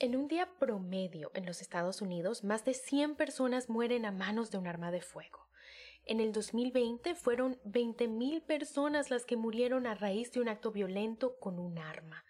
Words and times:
En 0.00 0.16
un 0.16 0.28
día 0.28 0.48
promedio 0.58 1.30
en 1.34 1.44
los 1.44 1.60
Estados 1.60 2.00
Unidos, 2.00 2.42
más 2.42 2.64
de 2.64 2.72
100 2.72 3.16
personas 3.16 3.68
mueren 3.68 4.06
a 4.06 4.10
manos 4.10 4.50
de 4.50 4.56
un 4.56 4.66
arma 4.66 4.90
de 4.90 5.02
fuego. 5.02 5.46
En 6.06 6.20
el 6.20 6.32
2020 6.32 7.14
fueron 7.14 7.60
20.000 7.66 8.40
personas 8.40 9.10
las 9.10 9.26
que 9.26 9.36
murieron 9.36 9.86
a 9.86 9.94
raíz 9.94 10.32
de 10.32 10.40
un 10.40 10.48
acto 10.48 10.72
violento 10.72 11.38
con 11.38 11.58
un 11.58 11.76
arma. 11.76 12.24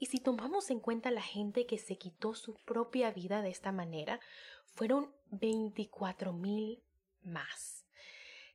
Y 0.00 0.06
si 0.06 0.18
tomamos 0.18 0.68
en 0.70 0.80
cuenta 0.80 1.12
la 1.12 1.22
gente 1.22 1.64
que 1.64 1.78
se 1.78 1.96
quitó 1.96 2.34
su 2.34 2.54
propia 2.64 3.12
vida 3.12 3.40
de 3.40 3.50
esta 3.50 3.70
manera, 3.70 4.18
fueron 4.64 5.14
24.000 5.30 6.82
más. 7.22 7.86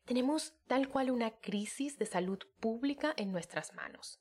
Tenemos 0.03 0.55
tal 0.67 0.89
cual 0.89 1.09
una 1.09 1.31
crisis 1.31 1.97
de 1.97 2.05
salud 2.05 2.39
pública 2.59 3.13
en 3.15 3.31
nuestras 3.31 3.73
manos. 3.75 4.19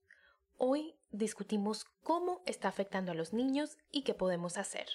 Hoy 0.58 0.94
discutimos 1.10 1.84
cómo 2.02 2.40
está 2.46 2.68
afectando 2.68 3.12
a 3.12 3.14
los 3.14 3.34
niños 3.34 3.76
y 3.92 4.04
qué 4.04 4.14
podemos 4.14 4.56
hacer. 4.56 4.86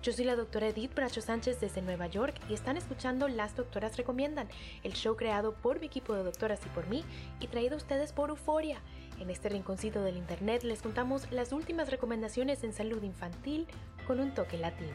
Yo 0.00 0.12
soy 0.12 0.24
la 0.24 0.36
doctora 0.36 0.68
Edith 0.68 0.94
Bracho 0.94 1.20
Sánchez 1.20 1.60
desde 1.60 1.82
Nueva 1.82 2.06
York 2.06 2.40
y 2.48 2.54
están 2.54 2.76
escuchando 2.76 3.26
Las 3.26 3.56
Doctoras 3.56 3.96
Recomiendan, 3.96 4.48
el 4.84 4.92
show 4.92 5.16
creado 5.16 5.54
por 5.54 5.80
mi 5.80 5.86
equipo 5.86 6.14
de 6.14 6.22
doctoras 6.22 6.60
y 6.64 6.68
por 6.68 6.86
mí 6.86 7.04
y 7.40 7.48
traído 7.48 7.74
a 7.74 7.78
ustedes 7.78 8.12
por 8.12 8.30
Euforia. 8.30 8.80
En 9.18 9.28
este 9.28 9.48
rinconcito 9.48 10.02
del 10.02 10.16
internet 10.16 10.62
les 10.62 10.80
contamos 10.80 11.30
las 11.32 11.52
últimas 11.52 11.90
recomendaciones 11.90 12.62
en 12.62 12.72
salud 12.72 13.02
infantil 13.02 13.66
con 14.06 14.20
un 14.20 14.32
toque 14.34 14.56
latino. 14.56 14.94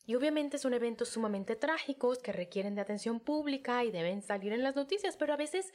Y 0.05 0.15
obviamente 0.15 0.57
son 0.57 0.73
eventos 0.73 1.09
sumamente 1.09 1.55
trágicos 1.55 2.19
que 2.19 2.31
requieren 2.31 2.73
de 2.75 2.81
atención 2.81 3.19
pública 3.19 3.83
y 3.83 3.91
deben 3.91 4.21
salir 4.21 4.53
en 4.53 4.63
las 4.63 4.75
noticias, 4.75 5.17
pero 5.17 5.33
a 5.33 5.37
veces 5.37 5.71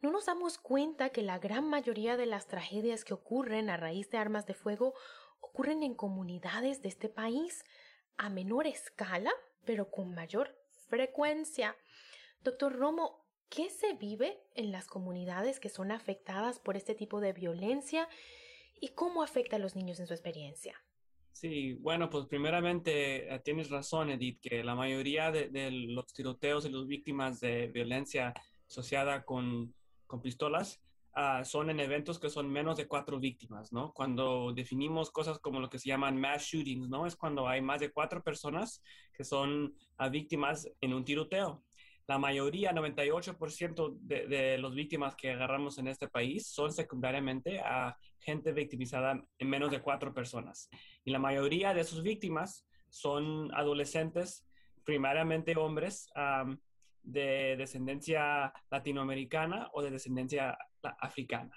no 0.00 0.10
nos 0.10 0.26
damos 0.26 0.58
cuenta 0.58 1.10
que 1.10 1.22
la 1.22 1.38
gran 1.38 1.68
mayoría 1.68 2.16
de 2.16 2.26
las 2.26 2.46
tragedias 2.46 3.04
que 3.04 3.14
ocurren 3.14 3.70
a 3.70 3.76
raíz 3.76 4.10
de 4.10 4.18
armas 4.18 4.46
de 4.46 4.54
fuego 4.54 4.94
ocurren 5.40 5.82
en 5.82 5.94
comunidades 5.94 6.82
de 6.82 6.88
este 6.88 7.08
país 7.08 7.64
a 8.16 8.30
menor 8.30 8.66
escala, 8.66 9.32
pero 9.64 9.90
con 9.90 10.14
mayor 10.14 10.56
frecuencia. 10.88 11.76
Doctor 12.42 12.76
Romo, 12.76 13.23
¿Qué 13.48 13.70
se 13.70 13.94
vive 13.94 14.38
en 14.54 14.72
las 14.72 14.86
comunidades 14.86 15.60
que 15.60 15.68
son 15.68 15.92
afectadas 15.92 16.58
por 16.58 16.76
este 16.76 16.94
tipo 16.94 17.20
de 17.20 17.32
violencia 17.32 18.08
y 18.80 18.88
cómo 18.88 19.22
afecta 19.22 19.56
a 19.56 19.58
los 19.58 19.76
niños 19.76 20.00
en 20.00 20.06
su 20.06 20.12
experiencia? 20.12 20.74
Sí, 21.34 21.74
bueno, 21.74 22.10
pues 22.10 22.26
primeramente 22.26 23.34
eh, 23.34 23.38
tienes 23.40 23.68
razón, 23.68 24.10
Edith, 24.10 24.40
que 24.40 24.62
la 24.62 24.74
mayoría 24.76 25.32
de, 25.32 25.70
los 25.70 26.06
tiroteos 26.12 26.64
y 26.64 26.70
las 26.70 26.86
víctimas 26.86 27.40
de 27.40 27.68
violencia 27.68 28.32
asociada 28.68 29.24
con, 29.24 29.74
con 30.06 30.22
pistolas 30.22 30.80
ah, 31.12 31.44
son 31.44 31.70
en 31.70 31.80
eventos 31.80 32.20
que 32.20 32.30
son 32.30 32.50
menos 32.50 32.76
de 32.76 32.86
cuatro 32.86 33.18
víctimas, 33.18 33.72
¿no? 33.72 33.92
Cuando 33.92 34.52
definimos 34.52 35.10
cosas 35.10 35.40
como 35.40 35.58
lo 35.58 35.68
que 35.68 35.80
se 35.80 35.88
llaman 35.88 36.20
mass 36.20 36.44
shootings, 36.44 36.88
¿no? 36.88 37.04
Es 37.04 37.16
cuando 37.16 37.48
hay 37.48 37.60
más 37.60 37.80
de 37.80 37.90
cuatro 37.90 38.22
personas 38.22 38.80
que 39.12 39.24
son 39.24 39.74
ah, 39.98 40.08
víctimas 40.08 40.70
en 40.80 40.94
un 40.94 41.04
tiroteo 41.04 41.64
la 42.06 42.18
mayoría, 42.18 42.72
98% 42.72 43.96
de, 44.00 44.26
de 44.26 44.58
las 44.58 44.74
víctimas 44.74 45.16
que 45.16 45.30
agarramos 45.30 45.78
en 45.78 45.88
este 45.88 46.08
país 46.08 46.46
son 46.46 46.72
secundariamente 46.72 47.60
a 47.60 47.96
gente 48.18 48.52
victimizada 48.52 49.22
en 49.38 49.48
menos 49.48 49.70
de 49.70 49.80
cuatro 49.80 50.12
personas. 50.12 50.68
Y 51.04 51.10
la 51.10 51.18
mayoría 51.18 51.72
de 51.72 51.84
sus 51.84 52.02
víctimas 52.02 52.66
son 52.88 53.52
adolescentes, 53.54 54.46
primariamente 54.84 55.56
hombres 55.56 56.08
de 57.02 57.56
descendencia 57.56 58.52
latinoamericana 58.70 59.68
o 59.72 59.82
de 59.82 59.90
descendencia 59.90 60.56
africana. 61.00 61.56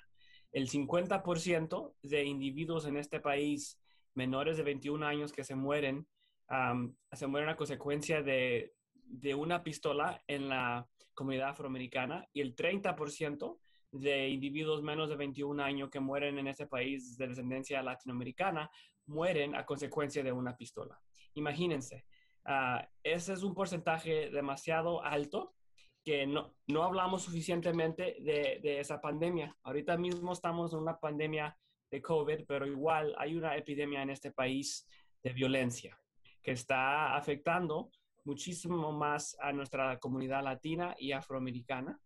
El 0.51 0.69
50% 0.69 1.93
de 2.01 2.23
individuos 2.23 2.85
en 2.85 2.97
este 2.97 3.19
país 3.19 3.79
menores 4.15 4.57
de 4.57 4.63
21 4.63 5.05
años 5.05 5.31
que 5.31 5.43
se 5.43 5.55
mueren, 5.55 6.07
se 7.11 7.27
mueren 7.27 7.49
a 7.49 7.55
consecuencia 7.55 8.23
de 8.23 8.73
de 9.07 9.35
una 9.35 9.63
pistola 9.63 10.21
en 10.27 10.49
la 10.49 10.87
comunidad 11.13 11.49
afroamericana 11.49 12.27
y 12.33 12.41
el 12.41 12.55
30% 12.55 13.57
de 13.91 14.29
individuos 14.29 14.83
menos 14.83 15.09
de 15.09 15.15
21 15.15 15.63
años 15.63 15.89
que 15.89 15.99
mueren 15.99 16.37
en 16.37 16.47
ese 16.47 16.67
país 16.67 17.17
de 17.17 17.27
descendencia 17.27 17.81
latinoamericana 17.81 18.69
mueren 19.07 19.55
a 19.55 19.65
consecuencia 19.65 20.23
de 20.23 20.31
una 20.31 20.55
pistola. 20.55 20.99
Imagínense, 21.33 22.05
ah, 22.45 22.87
ese 23.01 23.33
es 23.33 23.43
un 23.43 23.53
porcentaje 23.53 24.29
demasiado 24.29 25.03
alto 25.03 25.55
que 26.03 26.25
no, 26.25 26.55
no 26.67 26.83
hablamos 26.83 27.23
suficientemente 27.23 28.17
de, 28.21 28.59
de, 28.61 28.79
esa 28.79 29.01
pandemia. 29.01 29.55
Ahorita 29.63 29.97
mismo 29.97 30.31
estamos 30.33 30.73
en 30.73 30.79
una 30.79 30.99
pandemia 30.99 31.57
de 31.91 32.01
COVID, 32.01 32.45
pero 32.47 32.65
igual 32.65 33.13
hay 33.17 33.35
una 33.35 33.55
epidemia 33.55 34.01
en 34.01 34.11
este 34.11 34.31
país 34.31 34.87
de 35.23 35.33
violencia 35.33 35.99
que 36.41 36.51
está 36.51 37.15
afectando 37.15 37.91
muchísimo 38.27 38.91
más 38.91 39.37
a 39.39 39.53
nuestra 39.53 39.97
comunidad 39.99 40.43
latina 40.43 40.95
y 40.99 41.13
afroamericana. 41.13 41.99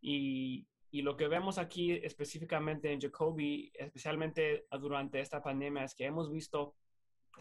Y, 0.00 0.66
lo 0.92 1.16
que 1.16 1.26
vemos 1.26 1.58
aquí 1.58 1.90
específicamente 1.90 2.92
en 2.92 3.00
Jacoby, 3.00 3.72
especialmente 3.74 4.64
durante 4.80 5.18
esta 5.18 5.42
pandemia, 5.42 5.82
es 5.82 5.92
que 5.92 6.04
hemos 6.04 6.30
visto 6.30 6.76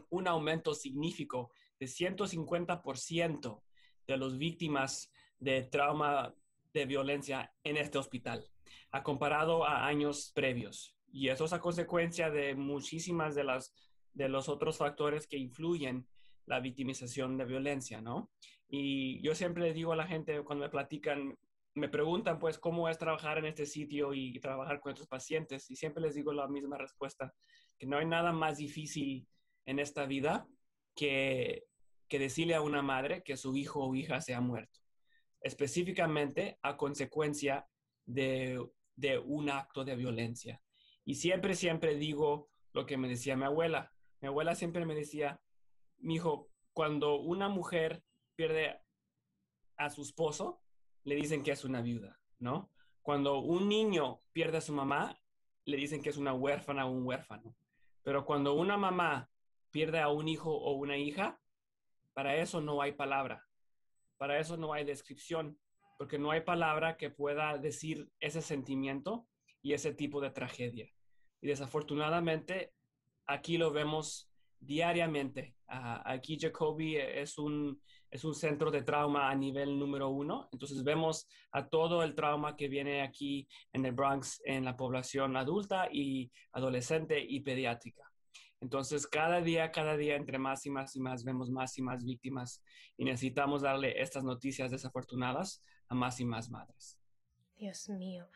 un 0.09 0.27
aumento 0.27 0.73
significativo 0.73 1.51
de 1.79 1.85
150% 1.85 3.61
de 4.07 4.17
las 4.17 4.37
víctimas 4.39 5.11
de 5.37 5.61
trauma 5.61 6.33
de 6.73 6.85
violencia 6.87 7.53
en 7.63 7.77
este 7.77 7.99
hospital, 7.99 8.43
a 8.89 9.03
comparado 9.03 9.63
a 9.63 9.85
años 9.85 10.31
previos. 10.33 10.97
Y 11.11 11.29
eso 11.29 11.45
es 11.45 11.53
a 11.53 11.59
consecuencia 11.59 12.31
de 12.31 12.55
muchísimas 12.55 13.35
de 13.35 13.43
las 13.43 13.71
de 14.13 14.29
los 14.29 14.47
otros 14.47 14.77
factores 14.77 15.27
que 15.27 15.37
influyen 15.37 16.07
la 16.45 16.59
victimización 16.59 17.37
de 17.37 17.45
violencia, 17.45 18.01
¿no? 18.01 18.31
Y 18.67 19.21
yo 19.21 19.35
siempre 19.35 19.63
le 19.63 19.73
digo 19.73 19.93
a 19.93 19.95
la 19.95 20.07
gente 20.07 20.41
cuando 20.43 20.65
me 20.65 20.69
platican, 20.69 21.37
me 21.75 21.89
preguntan, 21.89 22.39
pues, 22.39 22.57
cómo 22.57 22.89
es 22.89 22.97
trabajar 22.97 23.37
en 23.37 23.45
este 23.45 23.65
sitio 23.65 24.13
y 24.13 24.39
trabajar 24.39 24.79
con 24.79 24.93
estos 24.93 25.07
pacientes, 25.07 25.69
y 25.71 25.75
siempre 25.75 26.03
les 26.03 26.15
digo 26.15 26.33
la 26.33 26.47
misma 26.47 26.77
respuesta, 26.77 27.33
que 27.77 27.87
no 27.87 27.97
hay 27.97 28.05
nada 28.05 28.31
más 28.31 28.57
difícil 28.57 29.27
en 29.65 29.79
esta 29.79 30.05
vida 30.05 30.47
que, 30.95 31.65
que 32.07 32.19
decirle 32.19 32.55
a 32.55 32.61
una 32.61 32.81
madre 32.81 33.23
que 33.23 33.37
su 33.37 33.55
hijo 33.55 33.83
o 33.83 33.95
hija 33.95 34.21
se 34.21 34.35
ha 34.35 34.41
muerto, 34.41 34.79
específicamente 35.41 36.59
a 36.61 36.77
consecuencia 36.77 37.67
de, 38.05 38.63
de 38.95 39.17
un 39.17 39.49
acto 39.49 39.83
de 39.83 39.95
violencia. 39.95 40.61
Y 41.05 41.15
siempre, 41.15 41.55
siempre 41.55 41.95
digo 41.95 42.49
lo 42.73 42.85
que 42.85 42.97
me 42.97 43.07
decía 43.07 43.35
mi 43.35 43.45
abuela. 43.45 43.91
Mi 44.21 44.27
abuela 44.27 44.55
siempre 44.55 44.85
me 44.85 44.95
decía, 44.95 45.41
mi 46.03 46.15
hijo, 46.15 46.49
cuando 46.73 47.15
una 47.15 47.49
mujer 47.49 48.03
pierde 48.35 48.79
a 49.77 49.89
su 49.89 50.01
esposo, 50.01 50.61
le 51.03 51.15
dicen 51.15 51.43
que 51.43 51.51
es 51.51 51.63
una 51.63 51.81
viuda, 51.81 52.19
¿no? 52.39 52.69
Cuando 53.01 53.39
un 53.39 53.67
niño 53.67 54.21
pierde 54.31 54.57
a 54.57 54.61
su 54.61 54.73
mamá, 54.73 55.19
le 55.65 55.77
dicen 55.77 56.01
que 56.01 56.09
es 56.09 56.17
una 56.17 56.33
huérfana 56.33 56.85
o 56.85 56.91
un 56.91 57.05
huérfano. 57.05 57.55
Pero 58.03 58.25
cuando 58.25 58.53
una 58.53 58.77
mamá 58.77 59.29
pierde 59.71 59.99
a 59.99 60.09
un 60.09 60.27
hijo 60.27 60.51
o 60.51 60.73
una 60.73 60.97
hija, 60.97 61.39
para 62.13 62.35
eso 62.37 62.61
no 62.61 62.81
hay 62.81 62.91
palabra, 62.91 63.47
para 64.17 64.39
eso 64.39 64.57
no 64.57 64.73
hay 64.73 64.83
descripción, 64.83 65.57
porque 65.97 66.19
no 66.19 66.31
hay 66.31 66.41
palabra 66.41 66.97
que 66.97 67.09
pueda 67.09 67.57
decir 67.57 68.09
ese 68.19 68.41
sentimiento 68.41 69.25
y 69.61 69.73
ese 69.73 69.93
tipo 69.93 70.21
de 70.21 70.31
tragedia. 70.31 70.91
Y 71.41 71.47
desafortunadamente, 71.47 72.73
aquí 73.25 73.57
lo 73.57 73.71
vemos 73.71 74.29
diariamente. 74.65 75.55
aquí 75.67 76.37
Jacoby 76.39 76.97
es 76.97 77.37
un, 77.37 77.81
es 78.09 78.23
un 78.23 78.35
centro 78.35 78.69
de 78.71 78.83
trauma 78.83 79.29
a 79.29 79.35
nivel 79.35 79.77
número 79.77 80.09
uno. 80.09 80.49
Entonces 80.51 80.83
vemos 80.83 81.27
a 81.51 81.67
todo 81.67 82.03
el 82.03 82.15
trauma 82.15 82.55
que 82.55 82.67
viene 82.67 83.01
aquí 83.01 83.47
en 83.71 83.85
el 83.85 83.91
Bronx 83.91 84.41
en 84.45 84.65
la 84.65 84.75
población 84.75 85.35
adulta 85.35 85.89
y 85.91 86.31
adolescente 86.51 87.19
y 87.19 87.41
pediátrica. 87.41 88.03
Entonces, 88.61 89.07
cada 89.07 89.41
día, 89.41 89.71
cada 89.71 89.97
día, 89.97 90.15
entre 90.15 90.37
más 90.37 90.65
y 90.65 90.69
más 90.69 90.95
y 90.95 91.01
más, 91.01 91.25
vemos 91.25 91.49
más 91.49 91.77
y 91.77 91.81
más 91.81 92.05
víctimas 92.05 92.63
y 92.95 93.03
necesitamos 93.03 93.61
darle 93.61 94.01
estas 94.01 94.23
noticias 94.23 94.71
desafortunadas 94.71 95.61
a 95.89 95.95
más 95.95 96.21
y 96.21 96.25
más 96.25 96.49
madres. 96.49 96.97
Dios 97.57 97.89
mío 97.89 98.29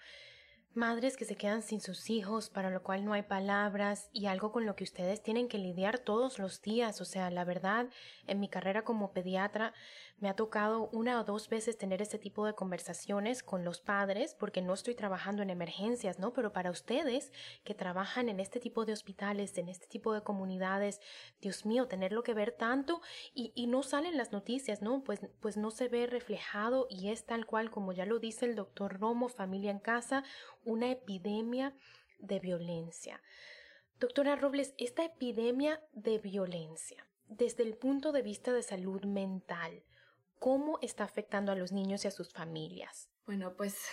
madres 0.78 1.18
que 1.18 1.26
se 1.26 1.36
quedan 1.36 1.62
sin 1.62 1.82
sus 1.82 2.10
hijos, 2.10 2.50
para 2.50 2.70
lo 2.70 2.84
cual 2.84 3.04
no 3.04 3.14
hay 3.14 3.24
palabras 3.24 4.10
y 4.14 4.28
algo 4.28 4.52
con 4.52 4.66
lo 4.66 4.76
que 4.76 4.84
ustedes 4.86 5.22
tienen 5.22 5.50
que 5.50 5.58
lidiar 5.58 6.00
todos 6.00 6.40
los 6.40 6.62
días. 6.62 7.02
O 7.02 7.06
sea, 7.06 7.30
la 7.32 7.44
verdad, 7.44 7.88
en 8.28 8.40
mi 8.40 8.48
carrera 8.48 8.84
como 8.84 9.12
pediatra, 9.12 9.74
me 10.20 10.30
ha 10.30 10.36
tocado 10.36 10.90
una 10.94 11.20
o 11.20 11.24
dos 11.24 11.50
veces 11.50 11.78
tener 11.78 12.02
este 12.02 12.18
tipo 12.18 12.46
de 12.46 12.54
conversaciones 12.54 13.44
con 13.44 13.64
los 13.66 13.82
padres 13.82 14.36
porque 14.36 14.62
no 14.62 14.74
estoy 14.74 14.96
trabajando 14.96 15.44
en 15.44 15.50
emergencias, 15.50 16.18
¿no? 16.18 16.34
Pero 16.34 16.54
para 16.54 16.72
ustedes 16.72 17.32
que 17.64 17.76
trabajan 17.76 18.30
en 18.30 18.40
este 18.40 18.60
tipo 18.60 18.86
de 18.86 18.94
hospitales, 18.94 19.58
en 19.58 19.70
este 19.70 19.88
tipo 19.88 20.14
de 20.14 20.22
comunidades, 20.22 21.02
Dios 21.42 21.66
mío, 21.66 21.88
tenerlo 21.88 22.24
que 22.24 22.34
ver 22.34 22.52
tanto 22.52 23.02
y, 23.34 23.52
y 23.56 23.68
no 23.68 23.84
salen 23.84 24.18
las 24.18 24.32
noticias, 24.32 24.82
¿no? 24.82 25.04
Pues, 25.04 25.22
pues 25.40 25.58
no 25.58 25.72
se 25.72 25.88
ve 25.88 26.08
reflejado 26.08 26.88
y 26.90 27.10
es 27.10 27.26
tal 27.26 27.46
cual 27.46 27.72
como 27.72 27.94
ya 27.94 28.06
lo 28.06 28.20
dice 28.20 28.46
el 28.46 28.56
doctor 28.56 29.00
Romo, 29.00 29.30
familia 29.30 29.72
en 29.72 29.80
casa, 29.80 30.24
una 30.68 30.92
epidemia 30.92 31.74
de 32.20 32.40
violencia. 32.40 33.22
Doctora 34.00 34.36
Robles, 34.36 34.74
esta 34.78 35.04
epidemia 35.04 35.82
de 35.94 36.20
violencia, 36.20 37.08
desde 37.28 37.64
el 37.64 37.76
punto 37.76 38.12
de 38.12 38.22
vista 38.22 38.54
de 38.54 38.62
salud 38.62 39.04
mental, 39.06 39.84
¿Cómo 40.40 40.78
está 40.82 41.04
afectando 41.04 41.52
a 41.52 41.56
los 41.56 41.72
niños 41.72 42.06
y 42.06 42.08
a 42.08 42.12
sus 42.12 42.32
familias? 42.32 43.10
Bueno, 43.26 43.56
pues 43.58 43.86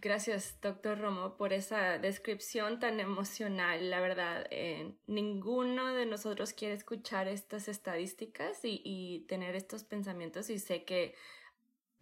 gracias, 0.00 0.58
doctor 0.60 0.98
Romo, 0.98 1.36
por 1.36 1.52
esa 1.52 1.98
descripción 1.98 2.80
tan 2.80 3.00
emocional. 3.00 3.90
La 3.90 4.00
verdad, 4.00 4.46
eh, 4.50 4.96
ninguno 5.06 5.94
de 5.94 6.06
nosotros 6.06 6.54
quiere 6.54 6.74
escuchar 6.74 7.28
estas 7.28 7.68
estadísticas 7.68 8.60
y, 8.62 9.26
tener 9.28 9.54
estos 9.54 9.84
pensamientos 9.84 10.48
y 10.50 10.58
sé 10.58 10.84
que 10.84 11.14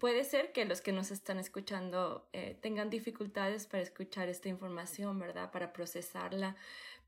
puede 0.03 0.25
ser 0.25 0.51
que 0.51 0.65
los 0.65 0.81
que 0.81 0.91
nos 0.91 1.11
están 1.11 1.39
escuchando 1.39 2.27
eh, 2.33 2.57
tengan 2.59 2.89
dificultades 2.89 3.67
para 3.67 3.81
escuchar 3.81 4.27
esta 4.27 4.49
información, 4.49 5.17
¿verdad? 5.17 5.49
Para 5.49 5.71
procesarla 5.71 6.57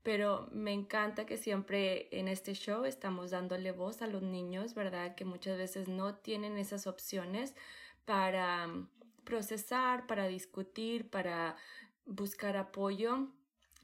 pero 0.06 0.48
me 0.52 0.72
encanta 0.72 1.26
que 1.26 1.36
siempre 1.36 2.08
en 2.12 2.28
este 2.28 2.54
show 2.54 2.84
estamos 2.84 3.32
dándole 3.32 3.72
voz 3.72 4.02
a 4.02 4.06
los 4.06 4.22
niños, 4.22 4.72
¿verdad? 4.72 5.16
Que 5.16 5.24
muchas 5.24 5.58
veces 5.58 5.88
no 5.88 6.14
tienen 6.14 6.58
esas 6.58 6.86
opciones 6.86 7.56
para 8.04 8.68
mm, 8.68 8.88
procesar, 9.24 10.06
para 10.06 10.28
discutir, 10.28 11.10
para 11.10 11.56
buscar 12.04 12.56
apoyo. 12.56 13.26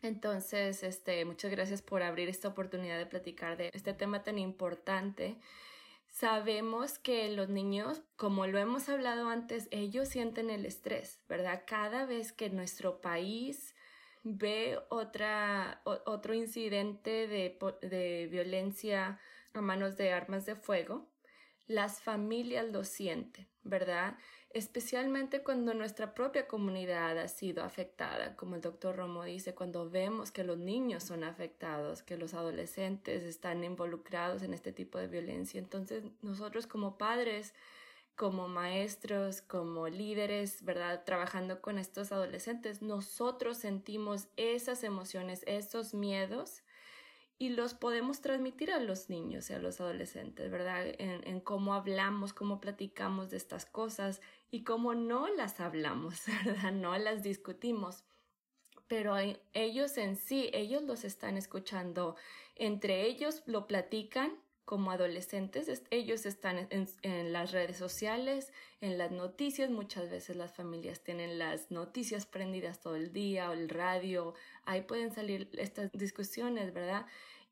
Entonces, 0.01 0.85
este, 0.85 1.25
muchas 1.25 1.51
gracias 1.51 1.83
por 1.83 2.05
abrir 2.05 2.29
esta 2.29 2.47
oportunidad 2.47 2.99
de 2.99 3.07
platicar 3.07 3.57
de 3.57 3.71
este 3.75 3.93
tema 3.93 4.23
tan 4.23 4.39
importante. 4.39 5.37
Sabemos 6.13 6.99
que 6.99 7.31
los 7.31 7.49
niños, 7.49 8.03
como 8.17 8.47
lo 8.47 8.59
hemos 8.59 8.91
hablado 8.91 9.31
antes, 9.31 9.67
ellos 9.71 10.09
sienten 10.09 10.51
el 10.51 10.67
estrés, 10.67 11.23
¿verdad? 11.27 11.65
Cada 11.67 12.05
vez 12.05 12.33
que 12.33 12.51
nuestro 12.51 13.01
país 13.01 13.75
ve 14.23 14.79
otra, 14.91 15.81
otro 15.85 16.35
incidente 16.35 17.27
de, 17.27 17.59
de 17.81 18.29
violencia 18.31 19.19
a 19.55 19.63
manos 19.63 19.97
de 19.97 20.13
armas 20.13 20.45
de 20.45 20.55
fuego, 20.55 21.09
las 21.67 22.03
familias 22.03 22.67
lo 22.71 22.85
sienten, 22.85 23.49
¿verdad? 23.63 24.19
Especialmente 24.55 25.43
cuando 25.43 25.73
nuestra 25.73 26.15
propia 26.15 26.47
comunidad 26.47 27.19
ha 27.19 27.29
sido 27.29 27.65
afectada, 27.65 28.37
como 28.37 28.55
el 28.55 28.61
doctor 28.61 28.97
Romo 28.97 29.25
dice, 29.25 29.55
cuando 29.55 29.89
vemos 29.89 30.31
que 30.31 30.45
los 30.45 30.59
niños 30.59 31.05
son 31.05 31.25
afectados, 31.25 32.03
que 32.03 32.19
los 32.19 32.35
adolescentes 32.35 33.23
están 33.23 33.65
involucrados 33.65 34.43
en 34.43 34.53
este 34.53 34.73
tipo 34.73 34.99
de 34.99 35.09
violencia. 35.09 35.59
Entonces, 35.59 36.05
nosotros 36.21 36.67
como 36.67 36.99
padres 36.99 37.55
como 38.17 38.47
maestros, 38.47 39.41
como 39.41 39.89
líderes, 39.89 40.65
¿verdad? 40.65 41.05
Trabajando 41.05 41.61
con 41.61 41.79
estos 41.79 42.13
adolescentes, 42.13 42.83
nosotros 42.83 43.57
sentimos 43.57 44.29
esas 44.37 44.85
emociones, 44.85 45.43
esos 45.47 45.95
miedos 45.95 46.62
y 47.43 47.49
los 47.49 47.75
podemos 47.75 48.21
transmitir 48.21 48.71
a 48.71 48.79
los 48.79 49.11
niños 49.11 49.51
y 49.51 49.53
a 49.53 49.59
los 49.59 49.81
adolescentes, 49.81 50.49
¿verdad? 50.49 50.87
En, 50.99 51.41
cómo 51.41 51.75
hablamos, 51.75 52.33
cómo 52.33 52.61
platicamos 52.61 53.31
de 53.31 53.37
estas 53.37 53.67
cosas 53.67 54.21
y 54.53 54.63
cómo 54.63 54.95
no 54.95 55.27
las 55.27 55.59
hablamos, 55.59 56.23
¿verdad? 56.45 56.71
No 56.71 56.97
las 56.99 57.25
discutimos. 57.25 58.05
Pero 58.87 59.17
ellos 59.55 59.99
en 59.99 60.15
sí, 60.15 60.51
ellos 60.53 60.85
los 60.85 61.03
están 61.03 61.37
escuchando, 61.37 62.15
entre 62.55 63.07
ellos 63.07 63.43
lo 63.47 63.67
platican 63.67 64.39
como 64.65 64.91
adolescentes, 64.91 65.83
ellos 65.91 66.25
están 66.25 66.69
en, 66.71 67.33
las 67.33 67.53
redes 67.53 67.77
sociales, 67.77 68.53
en 68.81 68.97
las 68.97 69.11
noticias, 69.11 69.71
muchas 69.71 70.11
veces 70.11 70.37
las 70.37 70.53
familias 70.53 71.03
tienen 71.03 71.39
las 71.39 71.71
noticias 71.71 72.27
prendidas 72.27 72.81
todo 72.81 72.97
el 72.97 73.13
día 73.13 73.51
o 73.51 73.53
el 73.53 73.69
radio, 73.69 74.35
ahí 74.65 74.83
pueden 74.83 75.13
salir 75.13 75.51
estas 75.59 75.91
discusiones, 75.93 76.73
¿verdad? 76.73 77.07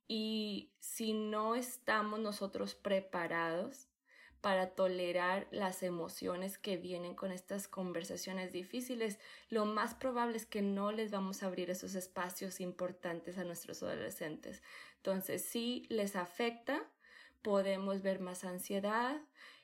Y 0.06 0.70
si 0.78 1.12
no 1.12 1.54
estamos 1.54 2.20
nosotros 2.20 2.74
preparados 2.74 3.90
para 4.40 4.70
tolerar 4.70 5.46
las 5.50 5.82
emociones 5.82 6.56
que 6.56 6.76
vienen 6.76 7.14
con 7.14 7.30
estas 7.30 7.68
conversaciones 7.68 8.52
difíciles, 8.52 9.18
lo 9.50 9.66
más 9.66 9.94
probable 9.94 10.36
es 10.36 10.46
que 10.46 10.62
no 10.62 10.92
les 10.92 11.10
vamos 11.10 11.42
a 11.42 11.46
abrir 11.46 11.70
esos 11.70 11.94
espacios 11.94 12.60
importantes 12.60 13.36
a 13.36 13.44
nuestros 13.44 13.82
adolescentes. 13.82 14.62
Entonces, 14.96 15.44
sí 15.44 15.86
les 15.90 16.16
afecta, 16.16 16.90
podemos 17.42 18.02
ver 18.02 18.20
más 18.20 18.44
ansiedad, 18.44 19.20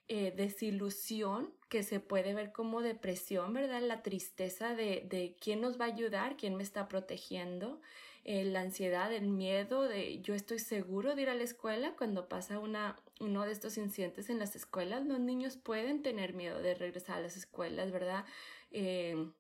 eh, 0.09 0.33
desilusión, 0.37 1.53
que 1.69 1.83
se 1.83 2.01
puede 2.01 2.35
ver 2.35 2.53
como 2.53 2.81
depresión, 2.83 3.53
¿verdad? 3.53 3.83
La 3.83 4.03
tristeza 4.03 4.75
de, 4.75 5.05
de 5.09 5.37
quién 5.41 5.61
nos 5.61 5.81
va 5.81 5.87
a 5.87 5.89
ayudar, 5.89 6.37
quién 6.37 6.55
me 6.57 6.63
está 6.63 6.89
protegiendo. 6.89 7.81
eh, 8.25 8.45
la 8.45 8.61
ansiedad, 8.61 9.13
el 9.13 9.29
miedo 9.29 9.83
de 9.89 10.21
yo 10.21 10.35
estoy 10.35 10.59
seguro 10.59 11.15
de 11.15 11.23
ir 11.23 11.29
a 11.29 11.35
la 11.35 11.45
escuela 11.45 11.95
cuando 11.97 12.29
pasa 12.29 12.59
una, 12.59 13.01
uno 13.21 13.45
de 13.45 13.53
estos 13.53 13.79
incidentes 13.79 14.31
en 14.31 14.39
las 14.41 14.57
escuelas. 14.57 15.07
Los 15.07 15.21
niños 15.21 15.57
pueden 15.57 16.03
tener 16.03 16.35
miedo 16.35 16.61
de 16.61 16.75
regresar 16.75 17.19
a 17.19 17.21
las 17.21 17.37
escuelas, 17.37 17.93
¿verdad? 17.93 18.25
Eh, 18.73 19.31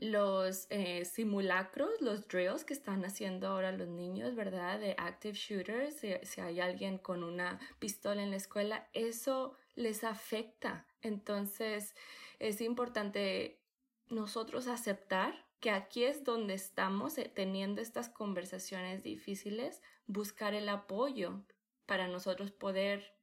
los 0.00 0.66
eh, 0.70 1.04
simulacros, 1.04 2.00
los 2.00 2.28
drills 2.28 2.64
que 2.64 2.74
están 2.74 3.04
haciendo 3.04 3.48
ahora 3.48 3.72
los 3.72 3.88
niños, 3.88 4.34
¿verdad? 4.34 4.78
De 4.78 4.94
active 4.98 5.34
shooters, 5.34 5.96
si, 5.96 6.12
si, 6.22 6.40
hay 6.40 6.60
alguien 6.60 6.98
con 6.98 7.24
una 7.24 7.58
pistola 7.78 8.22
en 8.22 8.30
la 8.30 8.36
escuela, 8.36 8.88
eso 8.92 9.56
les 9.74 10.04
afecta. 10.04 10.86
Entonces, 11.02 11.94
es 12.38 12.60
importante 12.60 13.60
nosotros 14.08 14.66
aceptar 14.68 15.46
que 15.60 15.70
aquí 15.70 16.04
es 16.04 16.24
donde 16.24 16.54
estamos 16.54 17.18
eh, 17.18 17.30
teniendo 17.34 17.80
estas 17.80 18.08
conversaciones 18.08 19.02
difíciles, 19.02 19.82
buscar 20.06 20.54
el 20.54 20.68
apoyo 20.68 21.42
para 21.86 22.06
nosotros 22.08 22.50
poder 22.52 23.14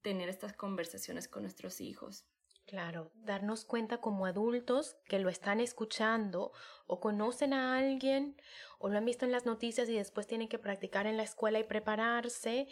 tener 0.00 0.28
estas 0.28 0.52
conversaciones 0.52 1.28
con 1.28 1.42
nuestros 1.42 1.80
hijos. 1.80 2.24
Claro, 2.66 3.10
darnos 3.14 3.64
cuenta 3.64 3.98
como 3.98 4.24
adultos 4.24 4.96
que 5.06 5.18
lo 5.18 5.28
están 5.28 5.60
escuchando 5.60 6.52
o 6.86 7.00
conocen 7.00 7.52
a 7.52 7.76
alguien 7.76 8.36
o 8.78 8.88
lo 8.88 8.96
han 8.98 9.04
visto 9.04 9.24
en 9.24 9.32
las 9.32 9.44
noticias 9.46 9.88
y 9.88 9.94
después 9.94 10.26
tienen 10.26 10.48
que 10.48 10.58
practicar 10.58 11.06
en 11.06 11.16
la 11.16 11.22
escuela 11.22 11.58
y 11.58 11.64
prepararse 11.64 12.68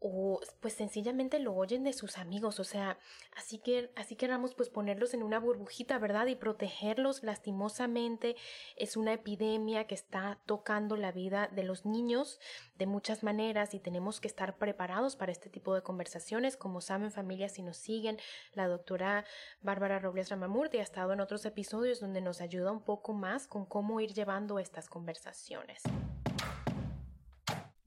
o 0.00 0.40
pues 0.60 0.74
sencillamente 0.74 1.38
lo 1.38 1.54
oyen 1.54 1.82
de 1.82 1.92
sus 1.92 2.18
amigos, 2.18 2.60
o 2.60 2.64
sea, 2.64 2.98
así 3.36 3.58
que 3.58 3.90
así 3.96 4.16
queramos 4.16 4.54
pues 4.54 4.68
ponerlos 4.68 5.14
en 5.14 5.22
una 5.22 5.40
burbujita, 5.40 5.98
¿verdad? 5.98 6.26
Y 6.26 6.36
protegerlos 6.36 7.22
lastimosamente. 7.22 8.36
Es 8.76 8.96
una 8.96 9.12
epidemia 9.12 9.86
que 9.86 9.94
está 9.94 10.38
tocando 10.46 10.96
la 10.96 11.12
vida 11.12 11.48
de 11.48 11.64
los 11.64 11.84
niños 11.84 12.38
de 12.76 12.86
muchas 12.86 13.22
maneras 13.22 13.74
y 13.74 13.80
tenemos 13.80 14.20
que 14.20 14.28
estar 14.28 14.56
preparados 14.56 15.16
para 15.16 15.32
este 15.32 15.50
tipo 15.50 15.74
de 15.74 15.82
conversaciones, 15.82 16.56
como 16.56 16.80
saben 16.80 17.10
familias 17.10 17.52
si 17.52 17.62
nos 17.62 17.76
siguen, 17.76 18.18
la 18.52 18.68
doctora 18.68 19.24
Bárbara 19.62 19.98
Robles 19.98 20.28
Ramamurti 20.28 20.78
ha 20.78 20.82
estado 20.82 21.12
en 21.12 21.20
otros 21.20 21.44
episodios 21.44 22.00
donde 22.00 22.20
nos 22.20 22.40
ayuda 22.40 22.70
un 22.70 22.82
poco 22.82 23.12
más 23.12 23.46
con 23.46 23.66
cómo 23.66 24.00
ir 24.00 24.12
llevando 24.12 24.58
estas 24.58 24.88
conversaciones 24.88 25.82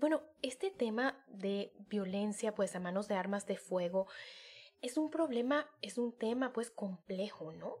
Bueno, 0.00 0.22
este 0.42 0.70
tema 0.70 1.24
de 1.26 1.72
violencia 1.88 2.54
pues 2.54 2.76
a 2.76 2.80
manos 2.80 3.08
de 3.08 3.16
armas 3.16 3.46
de 3.46 3.56
fuego 3.56 4.06
es 4.80 4.96
un 4.96 5.10
problema, 5.10 5.68
es 5.82 5.98
un 5.98 6.16
tema 6.16 6.52
pues 6.52 6.70
complejo, 6.70 7.52
¿no? 7.52 7.78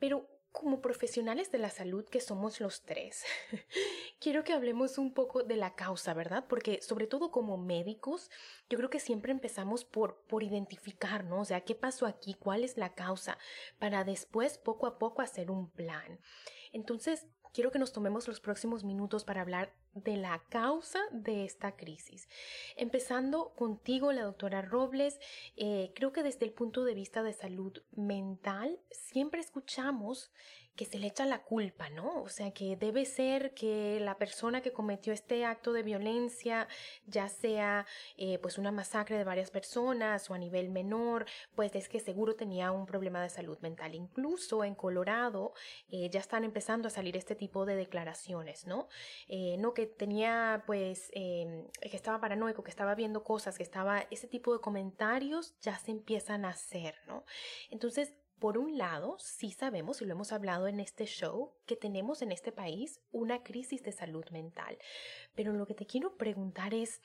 Pero 0.00 0.28
como 0.50 0.82
profesionales 0.82 1.52
de 1.52 1.58
la 1.58 1.70
salud 1.70 2.04
que 2.04 2.20
somos 2.20 2.60
los 2.60 2.82
tres, 2.82 3.24
quiero 4.20 4.42
que 4.42 4.52
hablemos 4.52 4.98
un 4.98 5.14
poco 5.14 5.44
de 5.44 5.54
la 5.54 5.76
causa, 5.76 6.14
¿verdad? 6.14 6.46
Porque 6.48 6.82
sobre 6.82 7.06
todo 7.06 7.30
como 7.30 7.56
médicos, 7.56 8.28
yo 8.68 8.76
creo 8.76 8.90
que 8.90 8.98
siempre 8.98 9.30
empezamos 9.30 9.84
por, 9.84 10.24
por 10.26 10.42
identificar, 10.42 11.24
¿no? 11.24 11.42
O 11.42 11.44
sea, 11.44 11.60
¿qué 11.60 11.76
pasó 11.76 12.06
aquí? 12.06 12.34
¿Cuál 12.34 12.64
es 12.64 12.76
la 12.76 12.94
causa? 12.94 13.38
Para 13.78 14.02
después, 14.02 14.58
poco 14.58 14.86
a 14.88 14.98
poco, 14.98 15.22
hacer 15.22 15.48
un 15.50 15.70
plan. 15.70 16.18
Entonces, 16.72 17.28
quiero 17.52 17.70
que 17.70 17.78
nos 17.78 17.92
tomemos 17.92 18.26
los 18.26 18.40
próximos 18.40 18.82
minutos 18.82 19.24
para 19.24 19.42
hablar 19.42 19.72
de 19.94 20.16
la 20.16 20.42
causa 20.48 21.00
de 21.10 21.44
esta 21.44 21.76
crisis. 21.76 22.28
Empezando 22.76 23.52
contigo, 23.54 24.12
la 24.12 24.22
doctora 24.22 24.62
Robles, 24.62 25.18
eh, 25.56 25.92
creo 25.94 26.12
que 26.12 26.22
desde 26.22 26.46
el 26.46 26.52
punto 26.52 26.84
de 26.84 26.94
vista 26.94 27.22
de 27.22 27.32
salud 27.32 27.82
mental, 27.92 28.78
siempre 28.90 29.40
escuchamos 29.40 30.30
que 30.76 30.86
se 30.86 30.98
le 30.98 31.08
echa 31.08 31.26
la 31.26 31.42
culpa, 31.42 31.90
¿no? 31.90 32.22
O 32.22 32.28
sea, 32.28 32.50
que 32.52 32.76
debe 32.76 33.04
ser 33.04 33.52
que 33.52 34.00
la 34.00 34.16
persona 34.16 34.62
que 34.62 34.72
cometió 34.72 35.12
este 35.12 35.44
acto 35.44 35.72
de 35.72 35.82
violencia, 35.82 36.66
ya 37.06 37.28
sea 37.28 37.86
eh, 38.16 38.38
pues 38.38 38.56
una 38.56 38.72
masacre 38.72 39.18
de 39.18 39.24
varias 39.24 39.50
personas 39.50 40.30
o 40.30 40.34
a 40.34 40.38
nivel 40.38 40.70
menor, 40.70 41.26
pues 41.54 41.74
es 41.74 41.90
que 41.90 42.00
seguro 42.00 42.36
tenía 42.36 42.72
un 42.72 42.86
problema 42.86 43.22
de 43.22 43.28
salud 43.28 43.58
mental. 43.60 43.94
Incluso 43.94 44.64
en 44.64 44.74
Colorado 44.74 45.52
eh, 45.90 46.08
ya 46.10 46.20
están 46.20 46.42
empezando 46.42 46.88
a 46.88 46.90
salir 46.90 47.16
este 47.18 47.34
tipo 47.34 47.66
de 47.66 47.76
declaraciones, 47.76 48.66
¿no? 48.66 48.88
no 49.58 49.74
que 49.74 49.81
tenía 49.86 50.64
pues 50.66 51.10
em, 51.12 51.68
que 51.80 51.96
estaba 51.96 52.20
paranoico, 52.20 52.62
que 52.62 52.70
estaba 52.70 52.94
viendo 52.94 53.22
cosas, 53.24 53.56
que 53.56 53.62
estaba 53.62 54.06
ese 54.10 54.28
tipo 54.28 54.52
de 54.52 54.60
comentarios 54.60 55.58
ya 55.60 55.78
se 55.78 55.90
empiezan 55.90 56.44
a 56.44 56.50
hacer, 56.50 56.94
¿no? 57.06 57.24
Entonces, 57.70 58.14
por 58.42 58.58
un 58.58 58.76
lado, 58.76 59.16
sí 59.20 59.52
sabemos, 59.52 60.02
y 60.02 60.04
lo 60.04 60.14
hemos 60.14 60.32
hablado 60.32 60.66
en 60.66 60.80
este 60.80 61.04
show, 61.04 61.52
que 61.64 61.76
tenemos 61.76 62.22
en 62.22 62.32
este 62.32 62.50
país 62.50 63.00
una 63.12 63.44
crisis 63.44 63.84
de 63.84 63.92
salud 63.92 64.24
mental. 64.32 64.76
Pero 65.36 65.52
lo 65.52 65.64
que 65.64 65.74
te 65.74 65.86
quiero 65.86 66.16
preguntar 66.16 66.74
es, 66.74 67.00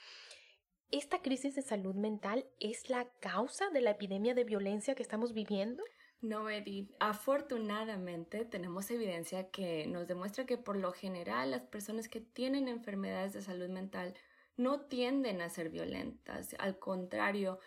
¿esta 0.89 1.22
crisis 1.22 1.53
de 1.53 1.62
salud 1.62 1.93
mental 1.93 2.50
es 2.60 2.89
la 2.89 3.05
causa 3.19 3.69
de 3.69 3.81
la 3.81 3.91
epidemia 3.91 4.34
de 4.34 4.46
violencia 4.46 4.96
que 4.96 5.03
estamos 5.03 5.34
viviendo? 5.34 5.84
No, 6.22 6.50
Eddie. 6.50 6.90
Afortunadamente 7.00 8.44
tenemos 8.44 8.90
evidencia 8.90 9.52
que 9.52 9.86
nos 9.88 10.08
demuestra 10.08 10.46
que 10.46 10.58
por 10.58 10.76
lo 10.76 10.92
general 10.92 11.52
las 11.52 11.62
personas 11.62 12.10
que 12.10 12.22
tienen 12.22 12.68
enfermedades 12.68 13.34
de 13.34 13.42
salud 13.44 13.70
mental 13.70 14.16
no 14.56 14.82
tienden 14.82 15.42
a 15.42 15.50
ser 15.50 15.70
violentas. 15.70 16.56
Al 16.58 16.80
contrario, 16.80 17.60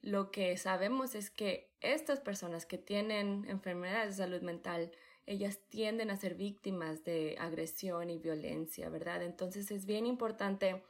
lo 0.00 0.30
que 0.30 0.56
sabemos 0.56 1.16
es 1.16 1.30
que 1.30 1.72
estas 1.80 2.20
personas 2.20 2.66
que 2.66 2.78
tienen 2.78 3.44
enfermedades 3.48 4.16
de 4.16 4.24
salud 4.24 4.42
mental, 4.42 4.92
ellas 5.26 5.58
tienden 5.68 6.10
a 6.10 6.16
ser 6.16 6.36
víctimas 6.36 7.02
de 7.02 7.36
agresión 7.40 8.10
y 8.10 8.18
violencia, 8.18 8.88
¿verdad? 8.90 9.24
Entonces 9.24 9.72
es 9.72 9.86
bien 9.86 10.06
importante 10.06 10.84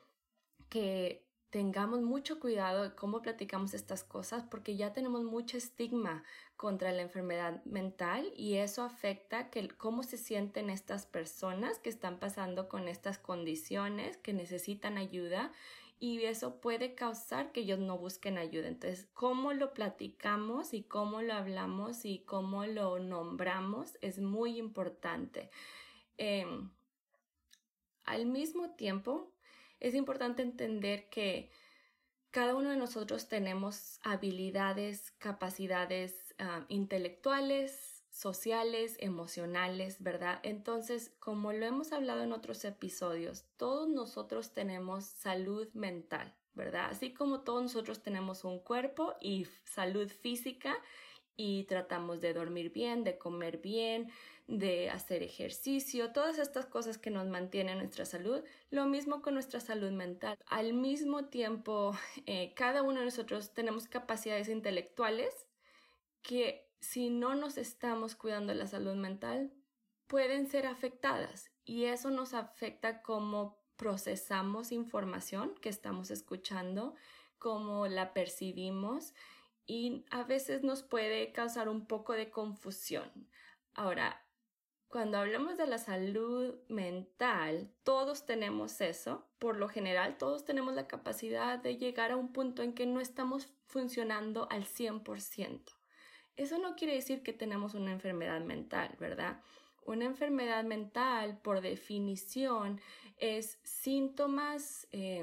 que 0.68 1.27
tengamos 1.50 2.02
mucho 2.02 2.40
cuidado 2.40 2.82
de 2.84 2.94
cómo 2.94 3.22
platicamos 3.22 3.74
estas 3.74 4.04
cosas 4.04 4.44
porque 4.44 4.76
ya 4.76 4.92
tenemos 4.92 5.24
mucho 5.24 5.56
estigma 5.56 6.24
contra 6.56 6.92
la 6.92 7.02
enfermedad 7.02 7.64
mental 7.64 8.32
y 8.36 8.56
eso 8.56 8.82
afecta 8.82 9.50
que 9.50 9.68
cómo 9.68 10.02
se 10.02 10.18
sienten 10.18 10.70
estas 10.70 11.06
personas 11.06 11.78
que 11.78 11.88
están 11.88 12.18
pasando 12.18 12.68
con 12.68 12.88
estas 12.88 13.18
condiciones, 13.18 14.16
que 14.18 14.32
necesitan 14.32 14.98
ayuda 14.98 15.52
y 16.00 16.22
eso 16.24 16.60
puede 16.60 16.94
causar 16.94 17.52
que 17.52 17.60
ellos 17.60 17.78
no 17.80 17.98
busquen 17.98 18.38
ayuda. 18.38 18.68
Entonces, 18.68 19.08
cómo 19.14 19.52
lo 19.52 19.74
platicamos 19.74 20.74
y 20.74 20.84
cómo 20.84 21.22
lo 21.22 21.34
hablamos 21.34 22.04
y 22.04 22.20
cómo 22.20 22.66
lo 22.66 22.98
nombramos 23.00 23.96
es 24.00 24.20
muy 24.20 24.58
importante. 24.58 25.50
Em, 26.18 26.70
Al 28.04 28.26
mismo 28.26 28.70
tiempo, 28.74 29.32
es 29.80 29.94
importante 29.94 30.42
entender 30.42 31.08
que 31.08 31.50
cada 32.30 32.54
uno 32.54 32.70
de 32.70 32.76
nosotros 32.76 33.28
tenemos 33.28 34.00
habilidades, 34.02 35.12
capacidades 35.12 36.34
ah, 36.38 36.66
intelectuales, 36.68 38.04
sociales, 38.10 38.96
emocionales, 38.98 40.02
¿verdad? 40.02 40.40
Entonces, 40.42 41.14
como 41.20 41.52
lo 41.52 41.64
hemos 41.64 41.92
hablado 41.92 42.22
en 42.22 42.32
otros 42.32 42.64
episodios, 42.64 43.44
todos 43.56 43.88
nosotros 43.88 44.52
tenemos 44.52 45.04
salud 45.04 45.68
mental, 45.72 46.34
¿verdad? 46.54 46.88
Así 46.90 47.14
como 47.14 47.42
todos 47.42 47.62
nosotros 47.62 48.02
tenemos 48.02 48.44
un 48.44 48.58
cuerpo 48.58 49.14
y 49.20 49.46
salud 49.64 50.08
física 50.08 50.76
y 51.36 51.64
tratamos 51.64 52.20
de 52.20 52.34
dormir 52.34 52.72
bien, 52.72 53.04
de 53.04 53.16
comer 53.16 53.58
bien, 53.58 54.10
de 54.48 54.88
hacer 54.88 55.22
ejercicio, 55.22 56.12
todas 56.12 56.38
estas 56.38 56.64
cosas 56.64 56.96
que 56.96 57.10
nos 57.10 57.28
mantienen 57.28 57.78
nuestra 57.78 58.06
salud, 58.06 58.42
lo 58.70 58.86
mismo 58.86 59.20
con 59.20 59.34
nuestra 59.34 59.60
salud 59.60 59.90
mental. 59.90 60.36
Al 60.46 60.72
mismo 60.72 61.26
tiempo, 61.26 61.92
eh, 62.26 62.54
cada 62.56 62.82
uno 62.82 63.00
de 63.00 63.04
nosotros 63.04 63.52
tenemos 63.52 63.86
capacidades 63.86 64.48
intelectuales 64.48 65.46
que 66.22 66.66
si 66.80 67.10
no 67.10 67.34
nos 67.34 67.58
estamos 67.58 68.16
cuidando 68.16 68.54
la 68.54 68.66
salud 68.66 68.94
mental, 68.94 69.52
pueden 70.06 70.46
ser 70.46 70.66
afectadas 70.66 71.50
y 71.64 71.84
eso 71.84 72.10
nos 72.10 72.32
afecta 72.32 73.02
como 73.02 73.58
procesamos 73.76 74.72
información 74.72 75.54
que 75.60 75.68
estamos 75.68 76.10
escuchando, 76.10 76.94
cómo 77.38 77.86
la 77.86 78.14
percibimos 78.14 79.12
y 79.66 80.06
a 80.10 80.22
veces 80.22 80.62
nos 80.62 80.82
puede 80.82 81.32
causar 81.32 81.68
un 81.68 81.86
poco 81.86 82.14
de 82.14 82.30
confusión. 82.30 83.28
Ahora, 83.74 84.24
cuando 84.88 85.18
hablamos 85.18 85.58
de 85.58 85.66
la 85.66 85.76
salud 85.76 86.54
mental, 86.68 87.70
todos 87.82 88.24
tenemos 88.24 88.80
eso. 88.80 89.26
Por 89.38 89.56
lo 89.56 89.68
general, 89.68 90.16
todos 90.16 90.46
tenemos 90.46 90.74
la 90.74 90.86
capacidad 90.86 91.58
de 91.58 91.76
llegar 91.76 92.10
a 92.10 92.16
un 92.16 92.32
punto 92.32 92.62
en 92.62 92.72
que 92.72 92.86
no 92.86 93.00
estamos 93.00 93.48
funcionando 93.66 94.48
al 94.50 94.64
100%. 94.64 95.60
Eso 96.36 96.58
no 96.58 96.74
quiere 96.74 96.94
decir 96.94 97.22
que 97.22 97.34
tenemos 97.34 97.74
una 97.74 97.92
enfermedad 97.92 98.40
mental, 98.40 98.96
¿verdad? 98.98 99.42
Una 99.84 100.06
enfermedad 100.06 100.64
mental, 100.64 101.38
por 101.42 101.60
definición, 101.60 102.80
es 103.18 103.58
síntomas 103.64 104.88
eh, 104.92 105.22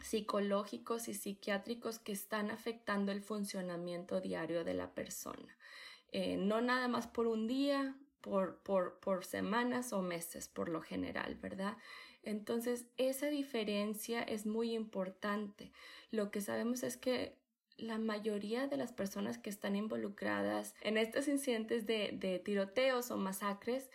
psicológicos 0.00 1.08
y 1.08 1.14
psiquiátricos 1.14 1.98
que 1.98 2.12
están 2.12 2.50
afectando 2.50 3.12
el 3.12 3.20
funcionamiento 3.20 4.20
diario 4.20 4.64
de 4.64 4.74
la 4.74 4.92
persona. 4.92 5.56
Eh, 6.10 6.36
no 6.36 6.60
nada 6.60 6.88
más 6.88 7.06
por 7.06 7.26
un 7.26 7.46
día, 7.46 7.94
por, 8.20 8.58
por, 8.62 8.98
por 9.00 9.24
semanas 9.24 9.92
o 9.92 10.02
meses 10.02 10.48
por 10.48 10.68
lo 10.68 10.80
general, 10.80 11.36
¿verdad? 11.36 11.76
Entonces, 12.22 12.86
esa 12.96 13.26
diferencia 13.28 14.22
es 14.22 14.46
muy 14.46 14.74
importante. 14.74 15.72
Lo 16.10 16.30
que 16.30 16.40
sabemos 16.40 16.82
es 16.82 16.96
que 16.96 17.36
la 17.76 17.98
mayoría 17.98 18.66
de 18.66 18.76
las 18.76 18.92
personas 18.92 19.38
que 19.38 19.50
están 19.50 19.76
involucradas 19.76 20.74
en 20.80 20.96
estos 20.96 21.28
incidentes 21.28 21.86
de, 21.86 22.10
de 22.12 22.38
tiroteos 22.40 23.10
o 23.10 23.16
masacres 23.16 23.88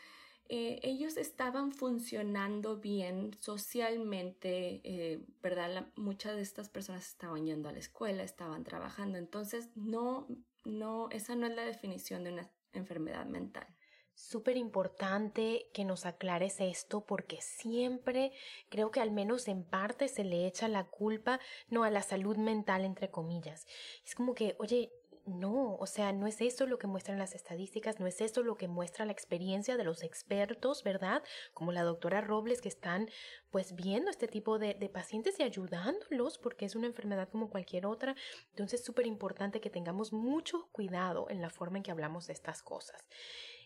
eh, 0.49 0.79
ellos 0.83 1.17
estaban 1.17 1.71
funcionando 1.71 2.77
bien 2.77 3.33
socialmente, 3.39 4.81
eh, 4.83 5.19
¿verdad? 5.41 5.87
muchas 5.95 6.35
de 6.35 6.41
estas 6.41 6.69
personas 6.69 7.07
estaban 7.07 7.45
yendo 7.45 7.69
a 7.69 7.71
la 7.71 7.79
escuela, 7.79 8.23
estaban 8.23 8.63
trabajando, 8.63 9.17
entonces 9.17 9.69
no, 9.75 10.27
no, 10.65 11.09
esa 11.11 11.35
no 11.35 11.47
es 11.47 11.55
la 11.55 11.63
definición 11.63 12.23
de 12.23 12.33
una 12.33 12.49
enfermedad 12.73 13.25
mental. 13.25 13.67
Súper 14.15 14.57
importante 14.57 15.69
que 15.73 15.85
nos 15.85 16.05
aclares 16.05 16.59
esto 16.59 17.01
porque 17.01 17.41
siempre 17.41 18.31
creo 18.69 18.91
que 18.91 19.01
al 19.01 19.11
menos 19.11 19.47
en 19.47 19.63
parte 19.63 20.07
se 20.07 20.23
le 20.23 20.45
echa 20.45 20.67
la 20.67 20.85
culpa, 20.85 21.39
no 21.67 21.83
a 21.83 21.89
la 21.89 22.03
salud 22.03 22.37
mental, 22.37 22.85
entre 22.85 23.09
comillas. 23.09 23.65
Es 24.05 24.13
como 24.13 24.35
que, 24.35 24.55
oye, 24.59 24.91
no, 25.25 25.75
o 25.75 25.87
sea, 25.87 26.11
no 26.11 26.27
es 26.27 26.41
eso 26.41 26.65
lo 26.65 26.77
que 26.77 26.87
muestran 26.87 27.17
las 27.17 27.33
estadísticas, 27.33 27.99
no 27.99 28.07
es 28.07 28.19
eso 28.21 28.43
lo 28.43 28.55
que 28.55 28.67
muestra 28.67 29.05
la 29.05 29.13
experiencia 29.13 29.77
de 29.77 29.83
los 29.83 30.03
expertos, 30.03 30.83
¿verdad? 30.83 31.23
Como 31.53 31.71
la 31.71 31.83
doctora 31.83 32.21
Robles 32.21 32.61
que 32.61 32.69
están 32.69 33.09
pues 33.49 33.73
viendo 33.75 34.11
este 34.11 34.27
tipo 34.27 34.59
de, 34.59 34.73
de 34.73 34.89
pacientes 34.89 35.39
y 35.39 35.43
ayudándolos 35.43 36.37
porque 36.37 36.65
es 36.65 36.75
una 36.75 36.87
enfermedad 36.87 37.29
como 37.29 37.49
cualquier 37.49 37.85
otra. 37.85 38.15
Entonces 38.49 38.81
es 38.81 38.85
súper 38.85 39.07
importante 39.07 39.61
que 39.61 39.69
tengamos 39.69 40.11
mucho 40.11 40.67
cuidado 40.71 41.27
en 41.29 41.41
la 41.41 41.49
forma 41.49 41.77
en 41.77 41.83
que 41.83 41.91
hablamos 41.91 42.27
de 42.27 42.33
estas 42.33 42.61
cosas. 42.61 43.01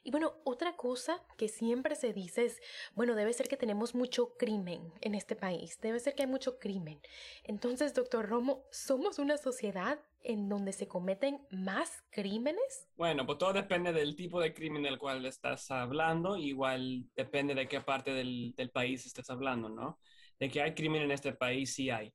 Y 0.08 0.10
bueno, 0.10 0.36
otra 0.46 0.78
cosa 0.78 1.22
que 1.36 1.50
siempre 1.50 1.94
se 1.94 2.14
dice 2.14 2.46
es, 2.46 2.62
bueno, 2.96 3.14
debe 3.14 3.34
ser 3.34 3.50
que 3.50 3.58
tenemos 3.58 3.94
mucho 3.94 4.38
crimen 4.38 4.94
en 5.02 5.16
este 5.16 5.36
país, 5.36 5.82
debe 5.82 6.00
ser 6.00 6.16
que 6.16 6.24
hay 6.24 6.30
mucho 6.30 6.60
crimen. 6.60 7.02
Entonces, 7.44 7.94
doctor 7.94 8.26
Romo, 8.26 8.64
¿somos 8.72 9.20
una 9.20 9.36
sociedad 9.36 10.00
en 10.24 10.48
donde 10.48 10.72
se 10.72 10.88
cometen 10.88 11.46
más 11.52 12.06
crímenes? 12.10 12.88
Bueno, 12.96 13.26
pues 13.26 13.38
todo 13.38 13.52
depende 13.52 13.92
del 13.92 14.16
tipo 14.16 14.40
de 14.40 14.54
crimen 14.54 14.84
del 14.84 14.98
cual 14.98 15.26
estás 15.26 15.70
hablando, 15.72 16.38
igual 16.38 17.04
depende 17.14 17.54
de 17.54 17.68
qué 17.68 17.82
parte 17.82 18.14
del, 18.14 18.54
del 18.56 18.70
país 18.70 19.06
estás 19.06 19.30
hablando, 19.30 19.68
¿no? 19.68 20.00
De 20.40 20.50
que 20.50 20.62
hay 20.62 20.74
crimen 20.76 21.02
en 21.02 21.12
este 21.12 21.34
país, 21.34 21.74
sí 21.74 21.90
hay. 21.90 22.14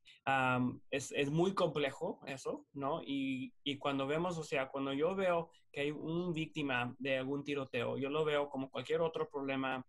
es, 0.90 1.12
es, 1.12 1.30
muy 1.30 1.54
complejo 1.54 2.20
eso, 2.26 2.66
¿no? 2.72 3.02
Y, 3.02 3.52
y, 3.64 3.78
cuando 3.78 4.06
vemos, 4.06 4.38
o 4.38 4.44
sea, 4.44 4.68
cuando 4.68 4.92
yo 4.92 5.14
veo 5.14 5.50
que 5.72 5.80
hay 5.82 5.90
una 5.90 6.32
víctima 6.32 6.94
de 6.98 7.18
algún 7.18 7.42
tiroteo, 7.42 7.98
yo 7.98 8.11
lo 8.11 8.24
veo 8.24 8.48
como 8.48 8.70
cualquier 8.70 9.00
otro 9.00 9.28
problema 9.28 9.85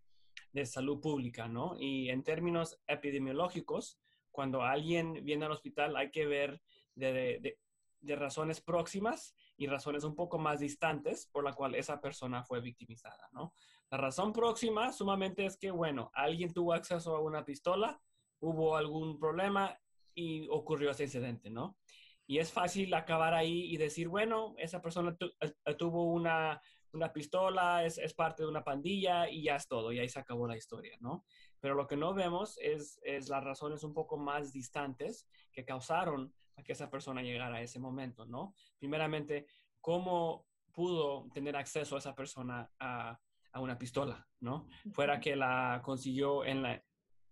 de 0.52 0.66
salud 0.66 1.00
pública, 1.00 1.46
¿no? 1.46 1.76
Y 1.78 2.10
en 2.10 2.22
términos 2.22 2.80
epidemiológicos, 2.86 4.00
cuando 4.30 4.62
alguien 4.62 5.24
viene 5.24 5.44
al 5.44 5.52
hospital 5.52 5.96
hay 5.96 6.10
que 6.10 6.26
ver 6.26 6.60
de, 6.96 7.12
de, 7.12 7.58
de 8.00 8.16
razones 8.16 8.60
próximas 8.60 9.34
y 9.56 9.66
razones 9.66 10.02
un 10.02 10.14
poco 10.14 10.38
más 10.38 10.60
distantes 10.60 11.28
por 11.32 11.44
la 11.44 11.52
cual 11.52 11.74
esa 11.74 12.00
persona 12.00 12.42
fue 12.42 12.60
victimizada, 12.60 13.28
¿no? 13.32 13.54
La 13.90 13.98
razón 13.98 14.32
próxima 14.32 14.92
sumamente 14.92 15.46
es 15.46 15.56
que, 15.56 15.70
bueno, 15.70 16.10
alguien 16.14 16.52
tuvo 16.52 16.72
acceso 16.72 17.14
a 17.14 17.20
una 17.20 17.44
pistola, 17.44 18.00
hubo 18.44 18.76
algún 18.76 19.18
problema 19.18 19.78
y 20.14 20.46
ocurrió 20.50 20.90
ese 20.90 21.04
incidente, 21.04 21.50
¿no? 21.50 21.78
Y 22.26 22.38
es 22.38 22.52
fácil 22.52 22.92
acabar 22.94 23.34
ahí 23.34 23.72
y 23.72 23.76
decir, 23.76 24.08
bueno, 24.08 24.54
esa 24.58 24.80
persona 24.80 25.16
eh, 25.20 25.74
tuvo 25.74 26.04
una, 26.12 26.60
una 26.92 27.12
pistola, 27.12 27.84
es, 27.84 27.98
es, 27.98 28.14
parte 28.14 28.42
de 28.42 28.48
una 28.48 28.64
pandilla 28.64 29.28
y 29.28 29.42
ya 29.44 29.56
es 29.56 29.66
todo, 29.66 29.92
y 29.92 29.98
ahí 29.98 30.08
se 30.08 30.20
acabó 30.20 30.46
la 30.46 30.56
historia, 30.56 30.96
¿no? 31.00 31.24
Pero 31.60 31.74
lo 31.74 31.86
que 31.86 31.96
no 31.96 32.14
vemos 32.14 32.58
es, 32.60 33.00
es 33.02 33.28
las 33.28 33.42
razones 33.42 33.82
un 33.82 33.92
poco 33.92 34.16
más 34.16 34.52
distantes 34.52 35.26
que 35.52 35.64
causaron 35.64 36.32
a 36.56 36.62
que 36.62 36.72
esa 36.72 36.90
persona 36.90 37.22
llegara 37.22 37.56
a 37.56 37.62
ese 37.62 37.78
momento, 37.78 38.26
¿no? 38.26 38.54
Primeramente, 38.78 39.46
¿cómo 39.80 40.46
pudo 40.72 41.28
tener 41.32 41.56
acceso 41.56 41.96
a 41.96 41.98
esa 41.98 42.14
persona 42.14 42.70
a, 42.78 43.18
a 43.52 43.60
una 43.60 43.78
pistola, 43.78 44.26
¿no? 44.40 44.66
Fuera 44.92 45.20
que 45.20 45.36
la 45.36 45.80
consiguió 45.84 46.44
en 46.44 46.62
la, 46.62 46.82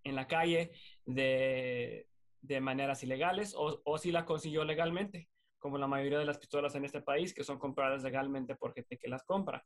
en 0.05 0.15
la 0.15 0.27
calle 0.27 0.73
de, 1.05 2.09
de 2.41 2.61
maneras 2.61 3.03
ilegales 3.03 3.55
o, 3.57 3.81
o, 3.85 3.99
si 3.99 4.13
la 4.13 4.25
consiguió 4.25 4.65
legalmente, 4.65 5.29
como 5.59 5.79
la 5.79 5.87
mayoría 5.87 6.19
de 6.19 6.25
las 6.25 6.39
pistolas 6.39 6.75
en 6.75 6.85
este 6.85 7.01
país 7.01 7.35
que 7.35 7.45
son 7.45 7.59
compradas 7.59 8.03
legalmente 8.03 8.57
por 8.57 8.75
gente 8.75 8.99
que 8.99 9.09
las 9.09 9.23
compra. 9.25 9.65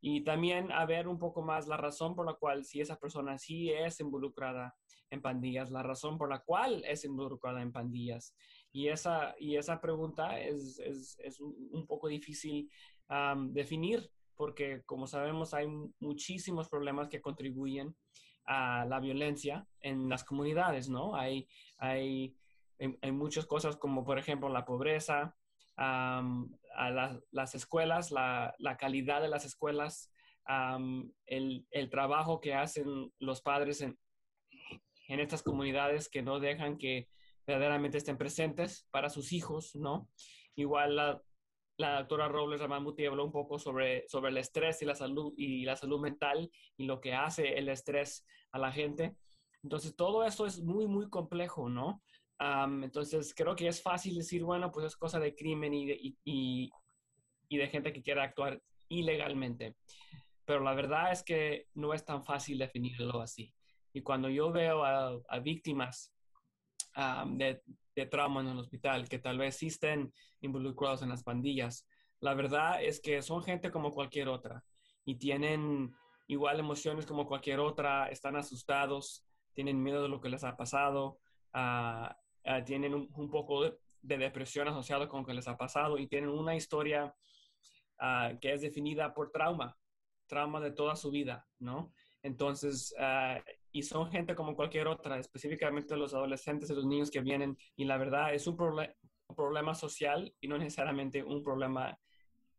Y 0.00 0.22
también 0.22 0.70
a 0.70 0.86
ver 0.86 1.08
un 1.08 1.18
poco 1.18 1.42
más 1.42 1.66
la 1.66 1.76
razón 1.76 2.14
por 2.14 2.26
la 2.26 2.34
cual 2.34 2.64
si 2.64 2.80
esa 2.80 2.96
persona 2.96 3.36
sí 3.38 3.70
es 3.70 3.98
involucrada 4.00 4.74
en 5.10 5.22
pandillas, 5.22 5.70
la 5.70 5.82
razón 5.82 6.18
por 6.18 6.28
la 6.28 6.40
cual 6.40 6.84
es 6.86 7.04
involucrada 7.04 7.62
en 7.62 7.72
pandillas. 7.72 8.36
Y 8.70 8.88
esa, 8.88 9.34
y 9.38 9.56
esa 9.56 9.80
pregunta 9.80 10.38
es, 10.40 10.78
es, 10.78 11.18
es 11.18 11.40
un 11.40 11.86
poco 11.86 12.08
difícil 12.08 12.70
definir 13.50 14.10
porque 14.36 14.82
como 14.84 15.06
sabemos 15.06 15.52
hay 15.54 15.66
muchísimos 15.98 16.68
problemas 16.68 17.08
que 17.08 17.20
contribuyen 17.20 17.96
a 18.48 18.86
la 18.86 18.98
violencia 18.98 19.66
en 19.80 20.08
las 20.08 20.24
comunidades, 20.24 20.88
¿no? 20.88 21.14
Hay, 21.14 21.46
hay, 21.76 22.34
hay, 23.02 23.12
muchas 23.12 23.44
cosas 23.44 23.76
como, 23.76 24.04
por 24.04 24.18
ejemplo, 24.18 24.48
la 24.48 24.64
pobreza, 24.64 25.36
a 25.76 26.90
la, 26.90 27.20
las 27.30 27.54
escuelas, 27.54 28.10
la, 28.10 28.54
la, 28.58 28.76
calidad 28.76 29.20
de 29.20 29.28
las 29.28 29.44
escuelas, 29.44 30.10
el, 31.26 31.66
el, 31.70 31.90
trabajo 31.90 32.40
que 32.40 32.54
hacen 32.54 33.12
los 33.18 33.42
padres 33.42 33.82
en, 33.82 33.98
en 35.08 35.20
estas 35.20 35.42
comunidades 35.42 36.08
que 36.08 36.22
no 36.22 36.40
dejan 36.40 36.78
que 36.78 37.08
verdaderamente 37.46 37.98
estén 37.98 38.16
presentes 38.16 38.88
para 38.90 39.10
sus 39.10 39.32
hijos, 39.32 39.76
¿no? 39.76 40.08
Igual 40.56 40.96
la, 40.96 41.22
la 41.78 42.00
doctora 42.00 42.28
Robles 42.28 42.60
Ramamuti 42.60 43.06
habló 43.06 43.24
un 43.24 43.32
poco 43.32 43.58
sobre, 43.58 44.06
sobre 44.08 44.30
el 44.30 44.36
estrés 44.36 44.82
y 44.82 44.84
la 44.84 44.94
salud 44.94 45.32
y 45.36 45.64
la 45.64 45.76
salud 45.76 46.00
mental 46.00 46.50
y 46.76 46.84
lo 46.84 47.00
que 47.00 47.14
hace 47.14 47.56
el 47.56 47.68
estrés 47.68 48.26
a 48.52 48.58
la 48.58 48.70
gente. 48.70 49.16
Entonces, 49.62 49.96
todo 49.96 50.24
esto 50.24 50.44
es 50.44 50.60
muy, 50.60 50.86
muy 50.86 51.08
complejo, 51.08 51.68
¿no? 51.68 52.02
Entonces, 52.82 53.34
creo 53.34 53.56
que 53.56 53.68
es 53.68 53.82
fácil 53.82 54.16
decir, 54.16 54.44
bueno, 54.44 54.70
pues 54.70 54.86
es 54.86 54.96
cosa 54.96 55.18
de 55.18 55.34
crimen 55.34 55.74
y 55.74 55.86
de, 55.86 55.98
y, 56.24 56.70
y 57.48 57.56
de 57.56 57.68
gente 57.68 57.92
que 57.92 58.02
quiera 58.02 58.22
actuar 58.22 58.60
ilegalmente. 58.88 59.76
Pero 60.44 60.60
la 60.60 60.74
verdad 60.74 61.12
es 61.12 61.22
que 61.22 61.66
no 61.74 61.94
es 61.94 62.04
tan 62.04 62.24
fácil 62.24 62.58
definirlo 62.58 63.20
así. 63.20 63.52
Y 63.92 64.02
cuando 64.02 64.28
yo 64.28 64.52
veo 64.52 64.84
a, 64.84 65.38
víctimas 65.40 66.14
de, 67.26 67.62
de, 67.94 68.06
trauma 68.06 68.40
en 68.40 68.48
el 68.48 68.58
hospital 68.58 69.08
que 69.08 69.18
tal 69.18 69.38
vez 69.38 69.56
sí 69.56 69.68
estén 69.68 70.12
involucrados 70.40 71.02
en 71.02 71.08
las 71.08 71.22
pandillas, 71.22 71.86
la 72.20 72.34
verdad 72.34 72.82
es 72.82 73.00
que 73.00 73.22
son 73.22 73.42
gente 73.42 73.70
como 73.70 73.92
cualquier 73.92 74.28
otra 74.28 74.64
y 75.04 75.16
tienen 75.16 75.94
igual 76.26 76.60
emociones 76.60 77.06
como 77.06 77.26
cualquier 77.26 77.60
otra, 77.60 78.08
están 78.08 78.36
asustados, 78.36 79.24
tienen 79.54 79.82
miedo 79.82 80.02
de 80.02 80.08
lo 80.08 80.20
que 80.20 80.28
les 80.28 80.44
ha 80.44 80.56
pasado, 80.56 81.18
ah, 81.52 82.16
ah, 82.44 82.64
tienen 82.64 82.94
un, 82.94 83.30
poco 83.30 83.62
de, 83.62 83.78
depresión 84.02 84.68
asociada 84.68 85.08
con 85.08 85.20
lo 85.20 85.26
que 85.26 85.34
les 85.34 85.48
ha 85.48 85.56
pasado 85.56 85.98
y 85.98 86.06
tienen 86.06 86.30
una 86.30 86.54
historia 86.54 87.14
ah, 87.98 88.32
que 88.40 88.52
es 88.52 88.60
definida 88.60 89.14
por 89.14 89.30
trauma, 89.30 89.76
trauma 90.26 90.60
de 90.60 90.72
toda 90.72 90.96
su 90.96 91.10
vida, 91.10 91.46
¿no? 91.58 91.92
Entonces, 92.28 92.94
y 93.72 93.82
son 93.82 94.10
gente 94.10 94.34
como 94.34 94.54
cualquier 94.54 94.86
otra, 94.86 95.18
específicamente 95.18 95.96
los 95.96 96.14
adolescentes 96.14 96.70
y 96.70 96.74
los 96.74 96.86
niños 96.86 97.10
que 97.10 97.22
vienen, 97.22 97.56
y 97.74 97.84
la 97.84 97.96
verdad 97.96 98.34
es 98.34 98.46
un 98.46 98.56
problema 98.56 99.74
social 99.74 100.32
y 100.40 100.46
no 100.46 100.58
necesariamente 100.58 101.24
un 101.24 101.42
problema 101.42 101.98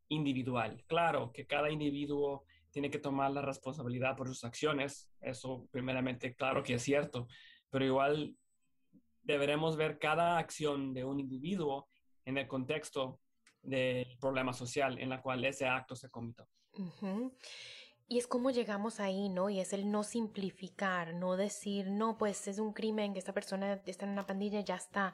individual. 0.09 0.83
Claro 0.87 1.31
que 1.31 1.45
cada 1.45 1.69
individuo 1.69 2.43
tiene 2.71 2.89
que 2.89 2.99
tomar 2.99 3.31
la 3.31 3.43
responsabilidad 3.43 4.15
por 4.15 4.27
sus 4.27 4.43
acciones. 4.43 5.11
Eso, 5.21 5.67
primeramente, 5.71 6.35
claro 6.35 6.63
que 6.63 6.73
es 6.73 6.83
cierto, 6.83 7.27
pero 7.69 7.85
igual 7.85 8.35
deberemos 9.21 9.77
ver 9.77 9.99
cada 9.99 10.39
acción 10.39 10.93
de 10.93 11.03
un 11.03 11.19
individuo 11.19 11.87
en 12.25 12.37
el 12.37 12.47
contexto 12.47 13.19
del 13.61 14.17
problema 14.19 14.53
social 14.53 14.97
en 14.99 15.09
la 15.09 15.21
cual 15.21 15.45
ese 15.45 15.67
acto 15.67 15.95
se 15.95 16.09
cometió. 16.09 16.47
Y 18.11 18.17
es 18.17 18.25
como 18.25 18.49
llegamos 18.49 18.99
ahí, 18.99 19.29
¿no? 19.29 19.51
Y 19.51 19.59
es 19.59 19.71
el 19.71 19.91
no 19.91 20.03
simplificar, 20.03 21.13
no 21.13 21.37
decir, 21.37 21.91
no, 21.91 22.17
pues 22.17 22.47
es 22.47 22.57
un 22.57 22.73
crimen 22.73 23.13
que 23.13 23.19
esta 23.19 23.33
persona 23.33 23.79
está 23.85 24.05
en 24.05 24.11
una 24.11 24.25
pandilla, 24.25 24.61
ya 24.61 24.75
está. 24.75 25.13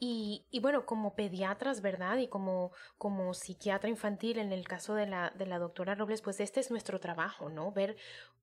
Y, 0.00 0.44
y 0.50 0.58
bueno, 0.58 0.84
como 0.84 1.14
pediatras, 1.14 1.80
¿verdad? 1.80 2.18
Y 2.18 2.26
como, 2.26 2.72
como 2.98 3.34
psiquiatra 3.34 3.88
infantil, 3.88 4.38
en 4.38 4.50
el 4.50 4.66
caso 4.66 4.94
de 4.94 5.06
la, 5.06 5.30
de 5.30 5.46
la 5.46 5.60
doctora 5.60 5.94
Robles, 5.94 6.22
pues 6.22 6.40
este 6.40 6.58
es 6.58 6.72
nuestro 6.72 6.98
trabajo, 6.98 7.50
¿no? 7.50 7.70
Ver 7.70 7.96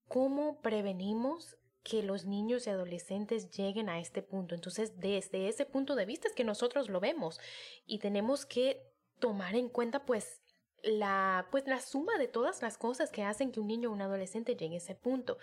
cómo 0.08 0.62
prevenimos 0.62 1.58
que 1.84 2.02
los 2.02 2.26
niños 2.26 2.68
y 2.68 2.70
adolescentes 2.70 3.50
lleguen 3.52 3.90
a 3.90 4.00
este 4.00 4.22
punto. 4.22 4.56
Entonces, 4.56 5.00
desde 5.00 5.50
ese 5.50 5.66
punto 5.66 5.96
de 5.96 6.06
vista 6.06 6.30
es 6.30 6.34
que 6.34 6.46
nosotros 6.46 6.90
lo 6.90 7.02
vemos 7.02 7.42
y 7.86 8.00
tenemos 8.00 8.46
que 8.46 8.82
tomar 9.20 9.56
en 9.56 9.68
cuenta, 9.68 10.06
pues, 10.06 10.41
la, 10.84 11.48
pues, 11.52 11.68
la 11.68 11.80
suma 11.80 12.18
de 12.18 12.28
todas 12.28 12.62
las 12.62 12.78
cosas 12.78 13.12
que 13.12 13.24
hacen 13.24 13.52
que 13.52 13.60
un 13.60 13.68
niño 13.68 13.90
o 13.90 13.94
un 13.94 14.02
adolescente 14.02 14.56
llegue 14.56 14.76
a 14.76 14.78
ese 14.78 14.96
punto. 14.96 15.38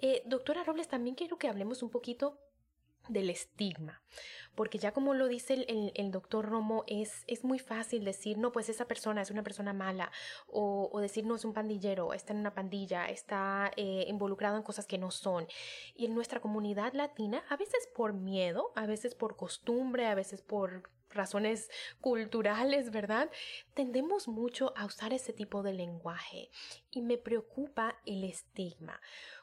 Eh, 0.00 0.22
doctora 0.26 0.64
Robles, 0.64 0.88
también 0.88 1.14
quiero 1.14 1.38
que 1.38 1.48
hablemos 1.48 1.82
un 1.82 1.90
poquito 1.90 2.38
del 3.08 3.30
estigma, 3.30 4.02
porque 4.54 4.78
ya 4.78 4.92
como 4.92 5.14
lo 5.14 5.26
dice 5.26 5.66
el, 5.94 6.10
doctor 6.10 6.46
Romo, 6.46 6.84
es, 6.86 7.24
es, 7.26 7.44
muy 7.44 7.58
fácil 7.58 8.04
decir, 8.04 8.38
no, 8.38 8.52
pues 8.52 8.68
esa 8.68 8.86
persona 8.86 9.22
es 9.22 9.30
una 9.30 9.42
persona 9.42 9.72
mala, 9.72 10.12
o, 10.46 10.88
o 10.92 11.00
decir, 11.00 11.26
no, 11.26 11.34
es 11.36 11.44
un 11.44 11.52
pandillero, 11.52 12.12
está 12.12 12.32
en 12.32 12.40
una 12.40 12.54
pandilla, 12.54 13.06
está 13.06 13.70
eh, 13.76 14.04
involucrado 14.06 14.56
en 14.56 14.62
cosas 14.62 14.86
que 14.86 14.98
no 14.98 15.10
son. 15.10 15.46
Y 15.94 16.06
en 16.06 16.14
nuestra 16.14 16.40
comunidad 16.40 16.92
latina, 16.92 17.42
a 17.48 17.56
veces 17.56 17.88
por 17.94 18.12
miedo, 18.12 18.72
a 18.76 18.86
veces 18.86 19.14
por 19.14 19.36
costumbre, 19.36 20.06
a 20.06 20.14
veces 20.14 20.42
por 20.42 20.90
razones 21.10 21.70
culturales, 22.00 22.90
¿verdad? 22.90 23.30
Tendemos 23.74 24.28
mucho 24.28 24.72
a 24.76 24.86
usar 24.86 25.12
ese 25.12 25.32
tipo 25.32 25.62
de 25.62 25.72
lenguaje 25.72 26.50
y 26.90 27.02
me 27.02 27.18
preocupa 27.18 28.00
el 28.06 28.24
estigma. 28.24 29.00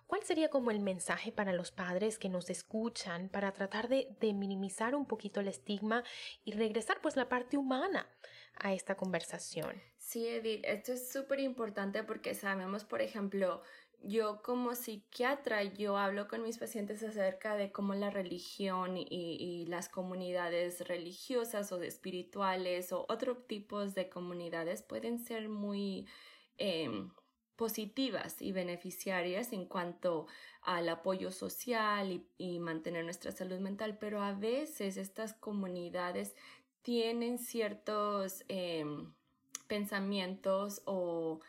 ¿Cuál 0.07 0.23
sería 0.23 0.49
como 0.49 0.71
el 0.71 0.79
mensaje 0.79 1.33
para 1.33 1.51
los 1.51 1.71
padres 1.71 2.17
que 2.17 2.29
nos 2.29 2.49
escuchan 2.49 3.27
para 3.27 3.51
tratar 3.51 3.89
de, 3.89 4.07
minimizar 4.33 4.95
un 4.95 5.05
poquito 5.05 5.41
el 5.41 5.49
estigma 5.49 6.03
y 6.45 6.53
regresar 6.53 7.01
pues 7.01 7.17
la 7.17 7.27
parte 7.27 7.57
humana 7.57 8.07
a 8.55 8.73
esta 8.73 8.95
conversación? 8.95 9.81
Sí, 9.97 10.25
Edith, 10.25 10.63
esto 10.63 10.93
es 10.93 11.11
súper 11.11 11.41
importante 11.41 12.03
porque 12.03 12.35
sabemos, 12.35 12.85
por 12.85 13.01
ejemplo, 13.01 13.61
yo 14.03 14.41
como 14.41 14.75
psiquiatra, 14.75 15.63
yo 15.63 15.97
hablo 15.97 16.27
con 16.27 16.43
mis 16.43 16.57
pacientes 16.57 17.03
acerca 17.03 17.55
de 17.55 17.71
cómo 17.71 17.93
la 17.93 18.09
religión 18.09 18.95
y, 18.97 19.65
las 19.67 19.89
comunidades 19.89 20.87
religiosas 20.87 21.71
o 21.71 21.81
espirituales 21.81 22.93
o 22.93 23.05
otros 23.09 23.45
tipos 23.47 23.95
de 23.95 24.09
comunidades 24.09 24.81
pueden 24.81 25.19
ser 25.19 25.49
muy 25.49 26.07
em, 26.57 27.11
positivas 27.57 28.41
y 28.41 28.51
beneficiarias 28.53 29.51
en 29.51 29.65
cuanto 29.65 30.27
al 30.61 30.87
apoyo 30.89 31.31
social 31.31 32.23
y, 32.37 32.59
mantener 32.59 33.03
nuestra 33.03 33.31
salud 33.31 33.59
mental, 33.59 33.97
pero 33.99 34.21
a 34.21 34.33
veces 34.33 34.95
estas 34.95 35.33
comunidades 35.33 36.35
tienen 36.81 37.39
ciertos 37.39 38.45
em, 38.47 39.13
pensamientos 39.67 40.81
o 40.85 41.41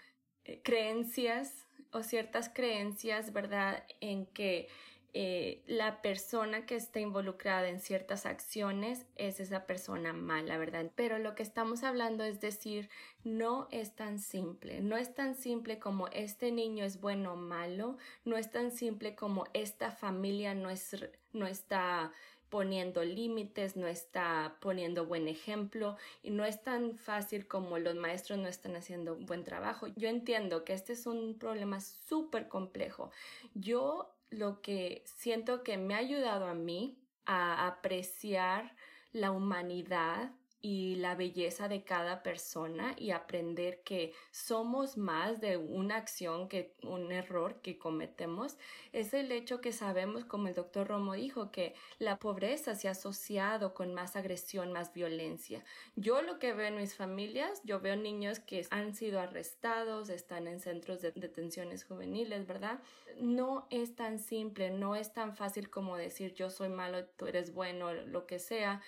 eh, 0.44 0.60
creencias 0.62 1.67
o 1.92 2.02
ciertas 2.02 2.48
creencias, 2.48 3.32
¿verdad? 3.32 3.84
En 4.00 4.26
que 4.26 4.68
eh, 5.14 5.62
la 5.66 6.02
persona 6.02 6.66
que 6.66 6.76
está 6.76 7.00
involucrada 7.00 7.68
en 7.68 7.80
ciertas 7.80 8.26
acciones 8.26 9.06
es 9.16 9.40
esa 9.40 9.66
persona 9.66 10.12
mala, 10.12 10.58
¿verdad? 10.58 10.90
Pero 10.94 11.18
lo 11.18 11.34
que 11.34 11.42
estamos 11.42 11.82
hablando 11.82 12.24
es 12.24 12.40
decir, 12.40 12.90
no 13.24 13.68
es 13.70 13.96
tan 13.96 14.18
simple, 14.18 14.82
no 14.82 14.98
es 14.98 15.14
tan 15.14 15.34
simple 15.34 15.78
como 15.78 16.08
este 16.08 16.52
niño 16.52 16.84
es 16.84 17.00
bueno 17.00 17.32
o 17.32 17.36
malo, 17.36 17.96
no 18.26 18.36
es 18.36 18.50
tan 18.50 18.70
simple 18.70 19.14
como 19.14 19.46
esta 19.54 19.90
familia 19.90 20.54
no, 20.54 20.68
es, 20.68 20.94
no 21.32 21.46
está 21.46 22.12
poniendo 22.50 23.04
límites, 23.04 23.76
no 23.76 23.86
está 23.86 24.56
poniendo 24.60 25.06
buen 25.06 25.28
ejemplo 25.28 25.96
y 26.22 26.30
no 26.30 26.44
es 26.44 26.62
tan 26.62 26.96
fácil 26.96 27.46
como 27.46 27.78
los 27.78 27.94
maestros 27.94 28.38
no 28.38 28.48
están 28.48 28.76
haciendo 28.76 29.16
buen 29.16 29.44
trabajo. 29.44 29.86
Yo 29.96 30.08
entiendo 30.08 30.64
que 30.64 30.72
este 30.72 30.92
es 30.92 31.06
un 31.06 31.38
problema 31.38 31.80
súper 31.80 32.48
complejo. 32.48 33.10
Yo 33.54 34.14
lo 34.30 34.60
que 34.60 35.04
siento 35.06 35.62
que 35.62 35.76
me 35.76 35.94
ha 35.94 35.98
ayudado 35.98 36.46
a 36.46 36.54
mí 36.54 36.98
a 37.26 37.66
apreciar 37.66 38.74
la 39.12 39.30
humanidad 39.30 40.32
y 40.60 40.96
la 40.96 41.14
belleza 41.14 41.68
de 41.68 41.84
cada 41.84 42.22
persona 42.22 42.94
y 42.96 43.12
aprender 43.12 43.82
que 43.84 44.12
somos 44.32 44.96
más 44.96 45.40
de 45.40 45.56
una 45.56 45.96
acción 45.96 46.48
que 46.48 46.74
un 46.82 47.12
error 47.12 47.60
que 47.62 47.78
cometemos 47.78 48.56
es 48.92 49.14
el 49.14 49.30
hecho 49.30 49.60
que 49.60 49.72
sabemos, 49.72 50.24
como 50.24 50.48
el 50.48 50.54
doctor 50.54 50.88
Romo 50.88 51.14
dijo, 51.14 51.52
que 51.52 51.74
la 51.98 52.18
pobreza 52.18 52.74
se 52.74 52.88
ha 52.88 52.92
asociado 52.92 53.72
con 53.74 53.94
más 53.94 54.16
agresión, 54.16 54.72
más 54.72 54.92
violencia. 54.92 55.64
Yo 55.94 56.22
lo 56.22 56.38
que 56.38 56.52
veo 56.52 56.66
en 56.66 56.76
mis 56.76 56.96
familias, 56.96 57.60
yo 57.64 57.80
veo 57.80 57.94
niños 57.94 58.40
que 58.40 58.66
han 58.70 58.94
sido 58.94 59.20
arrestados, 59.20 60.08
están 60.08 60.48
en 60.48 60.60
centros 60.60 61.02
de 61.02 61.12
detenciones 61.12 61.84
juveniles, 61.84 62.46
¿verdad? 62.46 62.80
No 63.20 63.66
es 63.70 63.94
tan 63.94 64.18
simple, 64.18 64.70
no 64.70 64.96
es 64.96 65.12
tan 65.12 65.36
fácil 65.36 65.70
como 65.70 65.96
decir 65.96 66.34
yo 66.34 66.50
soy 66.50 66.68
malo, 66.68 67.04
tú 67.04 67.26
eres 67.26 67.52
bueno, 67.54 67.92
lo 67.92 68.26
que 68.26 68.38
sea 68.38 68.82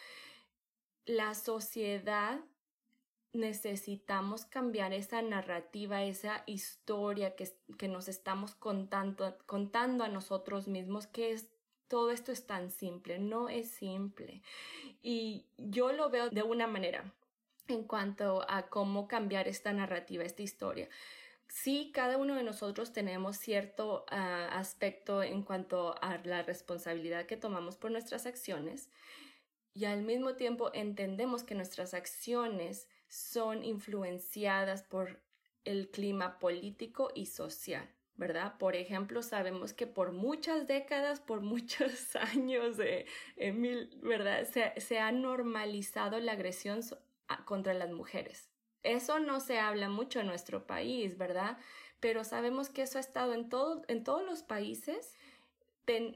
la 1.11 1.35
sociedad 1.35 2.41
necesitamos 3.33 4.45
cambiar 4.45 4.93
esa 4.93 5.23
narrativa, 5.23 6.03
esa 6.03 6.43
historia 6.47 7.35
que, 7.37 7.53
que 7.79 7.89
nos 7.89 8.09
estamos 8.09 8.55
contando, 8.55 9.37
contando 9.47 10.05
a 10.05 10.09
nosotros 10.09 10.69
mismos, 10.69 11.07
que 11.07 11.33
es 11.33 11.49
todo 11.89 12.13
esto 12.13 12.31
es 12.31 12.47
tan 12.47 12.71
simple, 12.71 13.19
no 13.19 13.49
es 13.49 13.69
simple. 13.69 14.43
Y 15.03 15.47
yo 15.59 15.93
lo 15.93 16.11
veo 16.11 16.31
de 16.31 16.45
una 16.45 16.69
manera 16.69 17.13
en 17.67 17.83
cuanto 17.85 18.49
a 18.49 18.69
cómo 18.69 19.09
cambiar 19.09 19.49
esta 19.49 19.73
narrativa, 19.73 20.23
esta 20.23 20.43
historia. 20.43 20.89
Sí, 21.49 21.91
cada 21.93 22.17
uno 22.19 22.37
de 22.37 22.45
nosotros 22.45 22.93
tenemos 22.93 23.37
cierto 23.37 24.07
ah, 24.11 24.49
aspecto 24.53 25.25
en 25.25 25.43
cuanto 25.43 25.97
a 26.01 26.19
la 26.19 26.43
responsabilidad 26.43 27.27
que 27.27 27.37
tomamos 27.37 27.77
por 27.77 27.91
nuestras 27.91 28.27
acciones 28.27 28.91
y 29.75 29.85
al 29.85 30.03
mismo 30.03 30.35
tiempo 30.35 30.71
entendemos 30.75 31.45
que 31.45 31.55
nuestras 31.55 31.95
acciones 31.95 32.89
son 33.09 33.65
influenciadas 33.65 34.83
por 34.83 35.21
el 35.65 35.91
clima 35.91 36.39
político 36.39 37.11
y 37.15 37.27
social. 37.27 37.89
¿verdad? 38.21 38.59
Por 38.59 38.77
ejemplo, 38.77 39.23
sabemos 39.23 39.73
que 39.73 39.87
por 39.87 40.13
muchas 40.13 40.67
décadas, 40.67 41.21
por 41.21 41.41
muchos 41.41 42.15
años, 42.35 42.77
de, 42.77 43.07
¿verdad? 44.03 44.47
Se, 44.47 44.79
se, 44.79 44.99
ha 44.99 45.11
normalizado 45.11 46.21
la 46.21 46.33
agresión 46.33 46.81
contra 47.47 47.73
las 47.73 47.91
mujeres. 47.91 48.51
Eso 48.83 49.21
no 49.21 49.41
se 49.41 49.59
habla 49.59 49.89
mucho 49.89 50.21
en 50.21 50.27
nuestro 50.27 50.67
país, 50.67 51.17
¿verdad? 51.17 51.57
Pero 51.99 52.23
sabemos 52.25 52.69
que 52.69 52.83
eso 52.83 52.99
ha 52.99 53.01
estado 53.01 53.33
en, 53.33 53.49
todo, 53.49 53.83
en 53.89 54.05
todos 54.05 54.23
los 54.23 54.43
países 54.43 55.15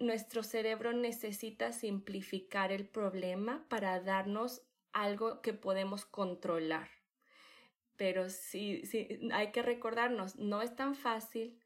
nuestro 0.00 0.42
cerebro 0.42 0.92
necesita 0.92 1.72
simplificar 1.72 2.72
el 2.72 2.87
problema 2.87 3.66
para 3.68 4.00
darnos 4.00 4.62
algo 4.92 5.42
que 5.42 5.53
podemos 5.53 6.05
controlar. 6.07 6.88
Pero 7.96 8.29
sí, 8.29 8.83
sí, 8.87 9.09
hay 9.33 9.53
que 9.53 9.62
recordarnos, 9.62 10.37
no 10.37 10.62
es 10.62 10.74
tan 10.74 10.94
fácil 10.96 11.59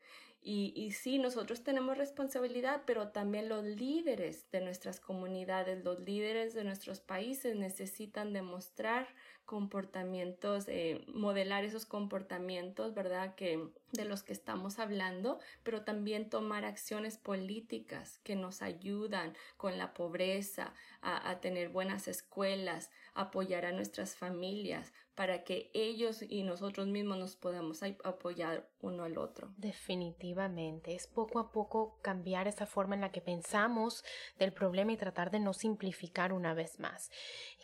Y, 0.42 0.72
y 0.76 0.92
sí, 0.92 1.18
nosotros 1.18 1.64
tenemos 1.64 1.98
responsabilidad, 1.98 2.84
pero 2.86 3.10
también 3.10 3.50
los 3.50 3.64
líderes 3.64 4.50
de 4.52 4.62
nuestras 4.62 5.00
comunidades, 5.00 5.84
los 5.84 6.00
líderes 6.00 6.54
de 6.54 6.64
nuestros 6.64 7.00
países 7.02 7.56
necesitan 7.58 8.32
demostrar 8.32 9.08
comportamientos, 9.44 10.66
eh, 10.68 11.04
modelar 11.08 11.66
esos 11.66 11.86
comportamientos, 11.86 12.94
¿verdad? 12.94 13.34
Que 13.36 13.68
de 13.92 14.04
los 14.04 14.22
que 14.22 14.32
estamos 14.32 14.78
hablando, 14.78 15.38
pero 15.62 15.82
también 15.82 16.28
tomar 16.28 16.64
acciones 16.64 17.16
políticas 17.16 18.18
que 18.22 18.36
nos 18.36 18.62
ayudan 18.62 19.34
con 19.56 19.78
la 19.78 19.94
pobreza, 19.94 20.74
a, 21.00 21.40
tener 21.40 21.68
buenas 21.68 22.08
escuelas, 22.08 22.90
apoyar 23.14 23.64
a 23.64 23.72
nuestras 23.72 24.16
familias, 24.16 24.92
para 25.14 25.42
que 25.42 25.70
ellos 25.74 26.22
y 26.22 26.44
nosotros 26.44 26.86
mismos 26.86 27.18
nos 27.18 27.36
podamos 27.36 27.82
apoyar 28.04 28.68
uno 28.80 29.02
al 29.02 29.18
otro. 29.18 29.52
Definitivamente, 29.56 30.94
es 30.94 31.08
poco 31.08 31.40
a 31.40 31.50
poco 31.50 31.98
cambiar 32.02 32.46
esa 32.46 32.66
forma 32.66 32.94
en 32.94 33.00
la 33.00 33.10
que 33.10 33.20
pensamos 33.20 34.04
del 34.38 34.52
problema 34.52 34.92
y 34.92 34.96
tratar 34.96 35.30
de 35.30 35.40
no 35.40 35.54
simplificar 35.54 36.32
una 36.32 36.54
vez 36.54 36.78
más. 36.78 37.10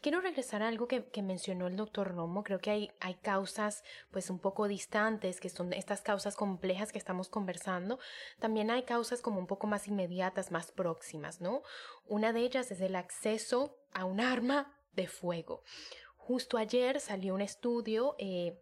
quiero 0.02 0.20
regresar 0.20 0.62
a 0.62 0.68
algo 0.68 0.88
que, 0.88 1.04
mencionó 1.22 1.66
el 1.66 1.76
doctor 1.76 2.14
Romo, 2.14 2.42
creo 2.42 2.58
que 2.58 2.70
hay, 2.70 2.90
hay 3.00 3.14
causas 3.14 3.84
pues 4.10 4.30
un 4.30 4.38
poco 4.38 4.68
distantes, 4.68 5.40
que 5.40 5.48
son 5.48 5.72
estas 5.72 6.02
causas 6.02 6.13
complejas 6.36 6.92
que 6.92 6.98
estamos 6.98 7.28
conversando, 7.28 7.98
también 8.38 8.70
hay 8.70 8.84
causas 8.84 9.20
como 9.20 9.38
un 9.38 9.46
poco 9.46 9.66
más 9.66 9.88
inmediatas, 9.88 10.50
más 10.50 10.72
próximas, 10.72 11.40
¿no? 11.40 11.62
Una 12.06 12.32
de 12.32 12.40
ellas 12.40 12.70
es 12.70 12.80
el 12.80 12.96
acceso 12.96 13.76
a 13.92 14.04
un 14.04 14.20
arma 14.20 14.72
de 14.92 15.06
fuego. 15.06 15.62
Justo 16.16 16.56
ayer 16.56 17.00
salió 17.00 17.34
un 17.34 17.42
estudio 17.42 18.14
eh, 18.18 18.58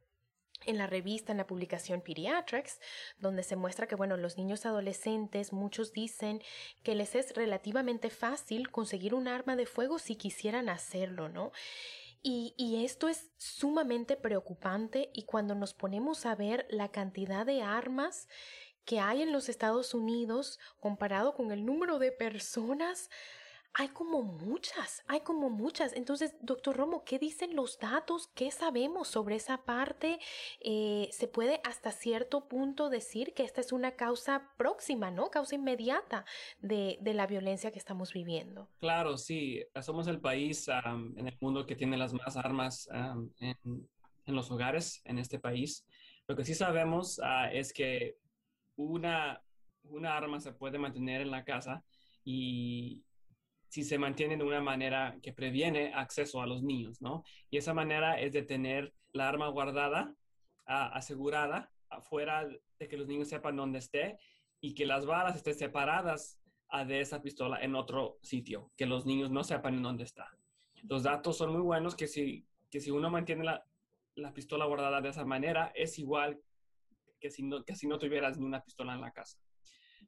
en 0.66 0.78
la 0.78 0.86
revista, 0.86 1.32
en 1.32 1.38
la 1.38 1.46
publicación 1.46 2.00
Pediatrics, 2.00 2.80
donde 3.18 3.42
se 3.42 3.56
muestra 3.56 3.86
que, 3.86 3.94
bueno, 3.94 4.16
los 4.16 4.36
niños 4.36 4.66
adolescentes, 4.66 5.52
muchos 5.52 5.92
dicen 5.92 6.42
que 6.82 6.94
les 6.94 7.14
es 7.14 7.34
relativamente 7.34 8.10
fácil 8.10 8.70
conseguir 8.70 9.14
un 9.14 9.28
arma 9.28 9.56
de 9.56 9.66
fuego 9.66 9.98
si 9.98 10.16
quisieran 10.16 10.68
hacerlo, 10.68 11.28
¿no? 11.28 11.52
Y, 12.22 12.54
y, 12.56 12.84
esto 12.84 13.08
es 13.08 13.32
sumamente 13.36 14.16
preocupante 14.16 15.10
y 15.12 15.24
cuando 15.24 15.56
nos 15.56 15.74
ponemos 15.74 16.24
a 16.24 16.36
ver 16.36 16.66
la 16.70 16.92
cantidad 16.92 17.44
de 17.44 17.62
armas 17.62 18.28
que 18.84 19.00
hay 19.00 19.22
en 19.22 19.32
los 19.32 19.48
Estados 19.48 19.92
Unidos 19.92 20.60
comparado 20.78 21.34
con 21.34 21.50
el 21.50 21.64
número 21.64 21.98
de 21.98 22.12
personas, 22.12 23.10
hay 23.74 23.88
como 23.88 24.22
muchas, 24.22 25.02
hay 25.06 25.20
como 25.20 25.48
muchas. 25.48 25.94
Entonces, 25.94 26.34
doctor 26.40 26.76
Romo, 26.76 27.04
¿qué 27.04 27.18
dicen 27.18 27.56
los 27.56 27.78
datos? 27.78 28.28
¿Qué 28.34 28.50
sabemos 28.50 29.08
sobre 29.08 29.36
esa 29.36 29.64
parte? 29.64 30.18
Eh, 30.60 31.08
se 31.12 31.26
puede 31.26 31.60
hasta 31.64 31.90
cierto 31.90 32.48
punto 32.48 32.90
decir 32.90 33.32
que 33.34 33.44
esta 33.44 33.60
es 33.60 33.72
una 33.72 33.92
causa 33.92 34.50
próxima, 34.58 35.10
¿no? 35.10 35.30
Causa 35.30 35.54
inmediata 35.54 36.24
de, 36.60 36.98
la 37.02 37.26
violencia 37.26 37.70
que 37.70 37.78
estamos 37.78 38.12
viviendo. 38.12 38.68
Claro, 38.78 39.16
sí. 39.16 39.64
Somos 39.80 40.06
el 40.06 40.20
país 40.20 40.68
en 40.68 41.26
el 41.26 41.36
mundo 41.40 41.66
que 41.66 41.76
tiene 41.76 41.96
las 41.96 42.12
más 42.12 42.36
armas 42.36 42.88
en, 43.38 43.88
los 44.26 44.50
hogares 44.50 45.00
en 45.04 45.18
este 45.18 45.38
país. 45.38 45.86
Lo 46.26 46.36
que 46.36 46.44
sí 46.44 46.54
sabemos 46.54 47.20
ah, 47.22 47.50
es 47.52 47.72
que 47.72 48.16
una, 48.76 49.42
una 49.82 50.16
arma 50.16 50.40
se 50.40 50.52
puede 50.52 50.78
mantener 50.78 51.20
en 51.20 51.30
la 51.30 51.44
casa 51.44 51.84
y, 52.24 53.02
si 53.72 53.84
se 53.84 53.96
mantiene 53.96 54.36
de 54.36 54.44
una 54.44 54.60
manera 54.60 55.16
que 55.22 55.32
previene 55.32 55.94
acceso 55.94 56.42
a 56.42 56.46
los 56.46 56.62
niños, 56.62 57.00
¿no? 57.00 57.24
Y 57.48 57.56
esa 57.56 57.72
manera 57.72 58.20
es 58.20 58.34
de 58.34 58.42
tener 58.42 58.92
la 59.14 59.30
arma 59.30 59.48
guardada, 59.48 60.14
asegurada, 60.66 61.72
afuera 61.88 62.46
de 62.46 62.86
que 62.86 62.98
los 62.98 63.08
niños 63.08 63.30
sepan 63.30 63.56
dónde 63.56 63.78
esté 63.78 64.18
y 64.60 64.74
que 64.74 64.84
las 64.84 65.06
balas 65.06 65.36
estén 65.36 65.54
separadas 65.54 66.38
de 66.86 67.00
esa 67.00 67.22
pistola 67.22 67.62
en 67.62 67.74
otro 67.74 68.18
sitio, 68.20 68.70
que 68.76 68.84
los 68.84 69.06
niños 69.06 69.30
no 69.30 69.42
sepan 69.42 69.76
en 69.76 69.82
dónde 69.84 70.04
está. 70.04 70.28
Los 70.82 71.04
datos 71.04 71.38
son 71.38 71.54
muy 71.54 71.62
buenos 71.62 71.96
que 71.96 72.08
si, 72.08 72.46
que 72.68 72.78
si 72.78 72.90
uno 72.90 73.08
mantiene 73.08 73.42
la, 73.42 73.64
la 74.16 74.34
pistola 74.34 74.66
guardada 74.66 75.00
de 75.00 75.08
esa 75.08 75.24
manera, 75.24 75.72
es 75.74 75.98
igual 75.98 76.38
que 77.18 77.30
si, 77.30 77.42
no, 77.42 77.64
que 77.64 77.74
si 77.74 77.86
no 77.86 77.98
tuvieras 77.98 78.36
ni 78.36 78.44
una 78.44 78.62
pistola 78.62 78.92
en 78.92 79.00
la 79.00 79.12
casa. 79.12 79.38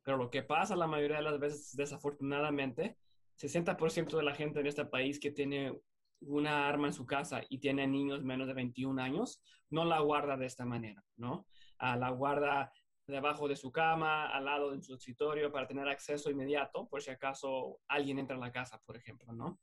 Pero 0.02 0.18
lo 0.18 0.30
que 0.30 0.42
pasa 0.42 0.76
la 0.76 0.86
mayoría 0.86 1.16
de 1.16 1.22
las 1.22 1.38
veces, 1.38 1.74
desafortunadamente, 1.74 2.98
60% 3.36 4.16
de 4.16 4.22
la 4.22 4.34
gente 4.34 4.60
en 4.60 4.66
este 4.66 4.84
país 4.84 5.18
que 5.18 5.30
tiene 5.30 5.78
una 6.20 6.68
arma 6.68 6.88
en 6.88 6.92
su 6.92 7.06
casa 7.06 7.42
y 7.48 7.58
tiene 7.58 7.86
niños 7.86 8.22
menos 8.22 8.46
de 8.46 8.54
21 8.54 9.00
años, 9.02 9.42
no 9.70 9.84
la 9.84 10.00
guarda 10.00 10.36
de 10.36 10.46
esta 10.46 10.64
manera, 10.64 11.02
¿no? 11.16 11.46
Ah, 11.78 11.96
la 11.96 12.10
guarda 12.10 12.72
debajo 13.06 13.48
de 13.48 13.56
su 13.56 13.70
cama, 13.70 14.28
al 14.28 14.46
lado 14.46 14.70
de 14.70 14.82
su 14.82 14.94
escritorio 14.94 15.52
para 15.52 15.66
tener 15.66 15.86
acceso 15.88 16.30
inmediato 16.30 16.88
por 16.88 17.02
si 17.02 17.10
acaso 17.10 17.80
alguien 17.88 18.18
entra 18.18 18.36
en 18.36 18.40
la 18.40 18.52
casa, 18.52 18.80
por 18.86 18.96
ejemplo, 18.96 19.32
¿no? 19.32 19.60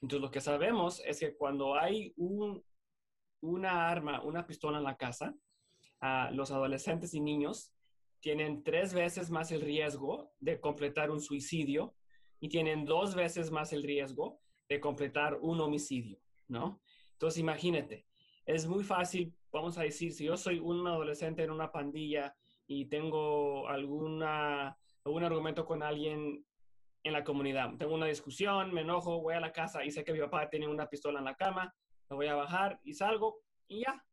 Entonces 0.00 0.20
lo 0.22 0.30
que 0.30 0.40
sabemos 0.40 1.00
es 1.04 1.20
que 1.20 1.36
cuando 1.36 1.76
hay 1.76 2.12
un, 2.16 2.64
una 3.42 3.88
arma, 3.88 4.22
una 4.22 4.46
pistola 4.46 4.78
en 4.78 4.84
la 4.84 4.96
casa, 4.96 5.34
ah, 6.00 6.30
los 6.32 6.50
adolescentes 6.50 7.14
y 7.14 7.20
niños 7.20 7.72
tienen 8.20 8.62
tres 8.62 8.92
veces 8.92 9.30
más 9.30 9.52
el 9.52 9.60
riesgo 9.60 10.32
de 10.40 10.60
completar 10.60 11.10
un 11.10 11.20
suicidio 11.20 11.94
y 12.40 12.48
tienen 12.48 12.84
dos 12.84 13.14
veces 13.14 13.50
más 13.50 13.72
el 13.72 13.82
riesgo 13.82 14.40
de 14.68 14.80
completar 14.80 15.38
un 15.40 15.60
homicidio, 15.60 16.18
¿no? 16.48 16.80
Entonces, 17.12 17.38
imagínate, 17.38 18.06
es 18.46 18.66
muy 18.66 18.82
fácil, 18.82 19.34
vamos 19.52 19.76
a 19.78 19.82
decir, 19.82 20.12
si 20.12 20.24
yo 20.24 20.36
soy 20.36 20.58
un 20.58 20.86
adolescente 20.86 21.42
en 21.42 21.50
una 21.50 21.70
pandilla 21.70 22.34
y 22.66 22.86
tengo 22.86 23.68
alguna, 23.68 24.78
algún 25.04 25.24
argumento 25.24 25.66
con 25.66 25.82
alguien 25.82 26.44
en 27.02 27.12
la 27.12 27.24
comunidad, 27.24 27.76
tengo 27.78 27.94
una 27.94 28.06
discusión, 28.06 28.72
me 28.72 28.82
enojo, 28.82 29.20
voy 29.20 29.34
a 29.34 29.40
la 29.40 29.52
casa 29.52 29.84
y 29.84 29.90
sé 29.90 30.04
que 30.04 30.12
mi 30.12 30.20
papá 30.20 30.48
tiene 30.48 30.66
una 30.68 30.88
pistola 30.88 31.18
en 31.18 31.26
la 31.26 31.36
cama, 31.36 31.74
lo 32.08 32.16
voy 32.16 32.26
a 32.26 32.34
bajar 32.34 32.80
y 32.84 32.94
salgo 32.94 33.40
y 33.68 33.80
ya, 33.80 34.04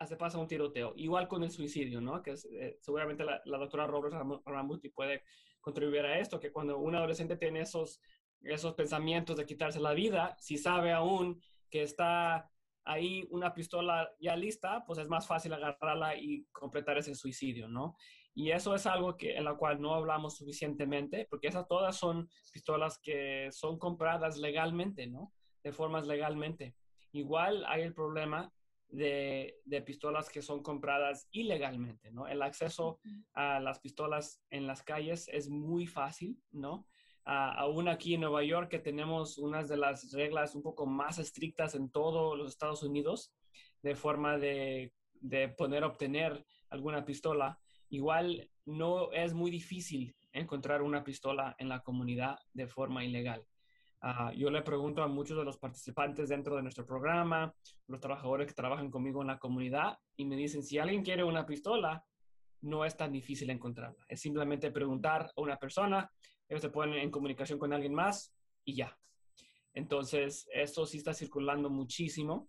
hace 0.00 0.16
pasa 0.16 0.38
un 0.38 0.48
tiroteo. 0.48 0.94
Igual 0.96 1.28
con 1.28 1.44
el 1.44 1.50
suicidio, 1.50 2.00
¿no? 2.00 2.22
Que 2.22 2.34
eh, 2.52 2.78
seguramente 2.80 3.24
la, 3.24 3.40
doctora 3.44 3.86
Roberts 3.86 4.16
Ramuti 4.46 4.88
puede 4.88 5.22
contribuir 5.60 6.04
a 6.04 6.18
esto, 6.18 6.40
que 6.40 6.52
cuando 6.52 6.78
un 6.78 6.94
adolescente 6.94 7.36
tiene 7.36 7.60
esos, 7.60 8.00
esos 8.42 8.74
pensamientos 8.74 9.36
de 9.36 9.46
quitarse 9.46 9.80
la 9.80 9.92
vida, 9.92 10.36
si 10.38 10.56
sabe 10.56 10.92
aún 10.92 11.40
que 11.70 11.82
está 11.82 12.50
ahí 12.84 13.26
una 13.30 13.54
pistola 13.54 14.10
ya 14.18 14.36
lista, 14.36 14.84
pues 14.86 14.98
es 14.98 15.08
más 15.08 15.26
fácil 15.26 15.52
agarrarla 15.52 16.16
y 16.16 16.44
completar 16.52 16.98
ese 16.98 17.14
suicidio, 17.14 17.68
¿no? 17.68 17.96
Y 18.34 18.52
eso 18.52 18.74
es 18.74 18.86
algo 18.86 19.16
que, 19.16 19.36
en 19.36 19.44
la 19.44 19.54
cual 19.54 19.80
no 19.80 19.94
hablamos 19.94 20.36
suficientemente, 20.36 21.26
porque 21.28 21.48
esas 21.48 21.66
todas 21.68 21.96
son 21.96 22.28
pistolas 22.52 22.98
que 22.98 23.48
son 23.52 23.78
compradas 23.78 24.38
legalmente, 24.38 25.06
¿no? 25.06 25.32
De 25.62 25.72
formas 25.72 26.06
legalmente. 26.06 26.74
Igual 27.12 27.64
hay 27.66 27.82
el 27.82 27.94
problema 27.94 28.52
de, 28.90 29.82
pistolas 29.86 30.28
que 30.28 30.42
son 30.42 30.62
compradas 30.62 31.28
ilegalmente, 31.30 32.10
¿no? 32.10 32.26
El 32.26 32.42
acceso 32.42 33.00
a 33.32 33.60
las 33.60 33.80
pistolas 33.80 34.42
en 34.50 34.66
las 34.66 34.82
calles 34.82 35.28
es 35.28 35.48
muy 35.48 35.86
fácil, 35.86 36.38
¿no? 36.50 36.86
aún 37.22 37.86
aquí 37.86 38.14
en 38.14 38.22
Nueva 38.22 38.42
York, 38.42 38.68
que 38.68 38.80
tenemos 38.80 39.38
unas 39.38 39.68
de 39.68 39.76
las 39.76 40.10
reglas 40.12 40.56
un 40.56 40.62
poco 40.62 40.86
más 40.86 41.18
estrictas 41.18 41.76
en 41.76 41.88
todos 41.90 42.36
los 42.36 42.50
Estados 42.50 42.82
Unidos, 42.82 43.32
de 43.82 43.94
forma 43.94 44.36
de, 44.36 44.92
de 45.20 45.48
poder 45.48 45.84
obtener 45.84 46.44
alguna 46.70 47.04
pistola, 47.04 47.60
igual 47.88 48.50
no 48.64 49.12
es 49.12 49.32
muy 49.32 49.50
difícil 49.50 50.16
encontrar 50.32 50.82
una 50.82 51.04
pistola 51.04 51.54
en 51.58 51.68
la 51.68 51.80
comunidad 51.80 52.38
de 52.52 52.66
forma 52.66 53.04
ilegal. 53.04 53.46
Ah, 54.02 54.32
yo 54.34 54.50
le 54.50 54.62
pregunto 54.62 55.02
a 55.02 55.08
muchos 55.08 55.36
de 55.36 55.44
los 55.44 55.58
participantes 55.58 56.30
dentro 56.30 56.56
de 56.56 56.62
nuestro 56.62 56.86
programa, 56.86 57.54
los 57.86 58.00
trabajadores 58.00 58.46
que 58.46 58.54
trabajan 58.54 58.90
conmigo 58.90 59.20
en 59.20 59.28
la 59.28 59.38
comunidad, 59.38 59.98
y 60.16 60.24
me 60.24 60.36
dicen, 60.36 60.62
si 60.62 60.78
alguien 60.78 61.02
quiere 61.02 61.22
una 61.22 61.44
pistola, 61.44 62.02
no 62.62 62.84
es 62.84 62.96
tan 62.96 63.12
difícil 63.12 63.50
encontrarla. 63.50 64.04
Es 64.08 64.20
simplemente 64.20 64.70
preguntar 64.70 65.30
a 65.36 65.40
una 65.40 65.58
persona, 65.58 66.10
ellos 66.48 66.62
se 66.62 66.70
ponen 66.70 66.98
en 66.98 67.10
comunicación 67.10 67.58
con 67.58 67.72
alguien 67.72 67.94
más 67.94 68.34
y 68.64 68.74
ya. 68.74 68.96
Entonces, 69.74 70.48
esto 70.52 70.86
sí 70.86 70.98
está 70.98 71.12
circulando 71.12 71.68
muchísimo 71.70 72.48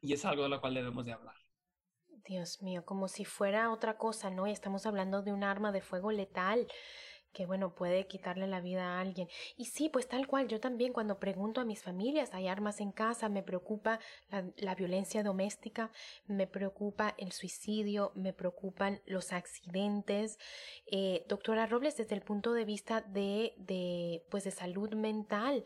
y 0.00 0.14
es 0.14 0.24
algo 0.24 0.42
de 0.42 0.48
lo 0.48 0.60
cual 0.60 0.74
debemos 0.74 1.04
de 1.04 1.12
hablar. 1.12 1.36
Dios 2.24 2.62
mío, 2.62 2.84
como 2.84 3.08
si 3.08 3.24
fuera 3.24 3.72
otra 3.72 3.96
cosa, 3.96 4.30
¿no? 4.30 4.46
Y 4.46 4.52
estamos 4.52 4.86
hablando 4.86 5.22
de 5.22 5.32
un 5.32 5.44
arma 5.44 5.72
de 5.72 5.80
fuego 5.80 6.12
letal 6.12 6.66
que 7.32 7.46
bueno, 7.46 7.74
puede 7.74 8.06
quitarle 8.06 8.46
la 8.46 8.60
vida 8.60 8.96
a 8.96 9.00
alguien. 9.00 9.28
Y 9.56 9.66
sí, 9.66 9.88
pues 9.88 10.08
tal 10.08 10.26
cual, 10.26 10.48
yo 10.48 10.60
también 10.60 10.92
cuando 10.92 11.18
pregunto 11.18 11.60
a 11.60 11.64
mis 11.64 11.82
familias, 11.82 12.34
¿hay 12.34 12.48
armas 12.48 12.80
en 12.80 12.92
casa? 12.92 13.28
Me 13.28 13.42
preocupa 13.42 14.00
la, 14.56 14.74
violencia 14.74 15.22
doméstica, 15.22 15.90
me 16.26 16.46
preocupa 16.46 17.14
el 17.18 17.32
suicidio, 17.32 18.12
me 18.14 18.32
preocupan 18.32 19.00
los 19.06 19.32
accidentes. 19.32 20.38
Eh, 20.86 21.24
doctora 21.28 21.66
Robles, 21.66 21.96
desde 21.96 22.14
el 22.14 22.22
punto 22.22 22.52
de 22.52 22.64
vista 22.64 23.00
de, 23.00 23.54
de, 23.58 24.24
pues 24.30 24.44
de 24.44 24.50
salud 24.50 24.94
mental, 24.94 25.64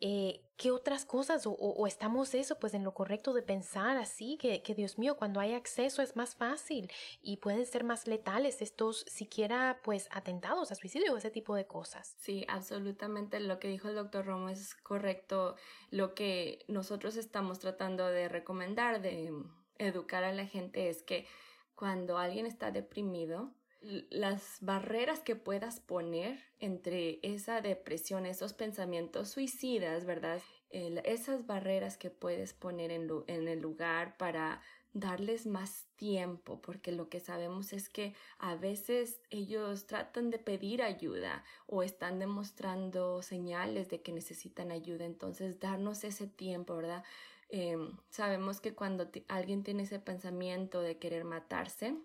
eh, 0.00 0.42
¿qué 0.56 0.70
otras 0.70 1.04
cosas? 1.04 1.42
O, 1.46 1.86
estamos 1.86 2.34
eso, 2.34 2.58
pues 2.58 2.74
en 2.74 2.84
lo 2.84 2.94
correcto 2.94 3.32
de 3.32 3.42
pensar 3.42 3.96
así, 3.96 4.36
que, 4.36 4.62
que, 4.62 4.74
Dios 4.74 4.98
mío, 4.98 5.16
cuando 5.16 5.40
hay 5.40 5.54
acceso 5.54 6.02
es 6.02 6.14
más 6.14 6.36
fácil 6.36 6.90
y 7.20 7.38
pueden 7.38 7.66
ser 7.66 7.82
más 7.82 8.06
letales 8.06 8.62
estos 8.62 9.04
siquiera 9.08 9.80
pues 9.82 10.08
atentados 10.12 10.70
a 10.70 10.74
suicidio 10.76 11.07
ese 11.16 11.30
tipo 11.30 11.54
de 11.54 11.66
cosas. 11.66 12.14
Sí, 12.18 12.44
absolutamente 12.48 13.40
lo 13.40 13.58
que 13.58 13.68
dijo 13.68 13.88
el 13.88 13.94
doctor 13.94 14.26
Romo 14.26 14.48
es 14.48 14.74
correcto. 14.74 15.56
Lo 15.90 16.14
que 16.14 16.64
nosotros 16.68 17.16
estamos 17.16 17.58
tratando 17.58 18.06
de 18.06 18.28
recomendar, 18.28 19.00
de 19.00 19.32
educar 19.78 20.24
a 20.24 20.32
la 20.32 20.46
gente 20.46 20.88
es 20.88 21.02
que 21.02 21.26
cuando 21.74 22.18
alguien 22.18 22.46
está 22.46 22.70
deprimido, 22.70 23.54
las 23.80 24.58
barreras 24.60 25.20
que 25.20 25.36
puedas 25.36 25.78
poner 25.80 26.42
entre 26.58 27.20
esa 27.22 27.60
depresión, 27.60 28.26
esos 28.26 28.52
pensamientos 28.52 29.28
suicidas, 29.30 30.04
¿verdad? 30.04 30.42
esas 30.70 31.46
barreras 31.46 31.96
que 31.96 32.10
puedes 32.10 32.52
poner 32.52 32.90
en 32.90 33.48
el 33.48 33.60
lugar 33.60 34.18
para 34.18 34.60
darles 34.92 35.46
más 35.46 35.86
tiempo, 35.96 36.60
porque 36.60 36.92
lo 36.92 37.08
que 37.08 37.20
sabemos 37.20 37.72
es 37.72 37.88
que 37.88 38.14
a 38.38 38.56
veces 38.56 39.20
ellos 39.30 39.86
tratan 39.86 40.30
de 40.30 40.38
pedir 40.38 40.82
ayuda 40.82 41.44
o 41.66 41.82
están 41.82 42.18
demostrando 42.18 43.22
señales 43.22 43.88
de 43.88 44.02
que 44.02 44.12
necesitan 44.12 44.70
ayuda, 44.70 45.04
entonces 45.04 45.60
darnos 45.60 46.04
ese 46.04 46.26
tiempo, 46.26 46.76
¿verdad? 46.76 47.04
Em, 47.48 47.96
sabemos 48.10 48.60
que 48.60 48.74
cuando 48.74 49.10
alguien 49.28 49.62
tiene 49.62 49.84
ese 49.84 50.00
pensamiento 50.00 50.80
de 50.80 50.98
querer 50.98 51.24
matarse, 51.24 51.96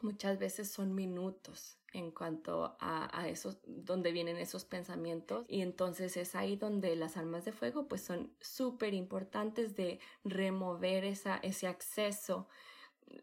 muchas 0.00 0.38
veces 0.38 0.70
son 0.70 0.94
minutos 0.94 1.81
en 1.92 2.10
cuanto 2.10 2.76
a, 2.80 3.20
a 3.20 3.28
esos, 3.28 3.58
donde 3.66 4.12
vienen 4.12 4.36
esos 4.36 4.64
pensamientos 4.64 5.46
y 5.48 5.60
entonces 5.60 6.16
es 6.16 6.34
ahí 6.34 6.56
donde 6.56 6.96
las 6.96 7.16
armas 7.16 7.44
de 7.44 7.52
fuego 7.52 7.88
pues 7.88 8.02
son 8.02 8.32
súper 8.40 8.94
importantes 8.94 9.76
de 9.76 10.00
remover 10.24 11.04
esa, 11.04 11.36
ese 11.36 11.66
acceso 11.66 12.48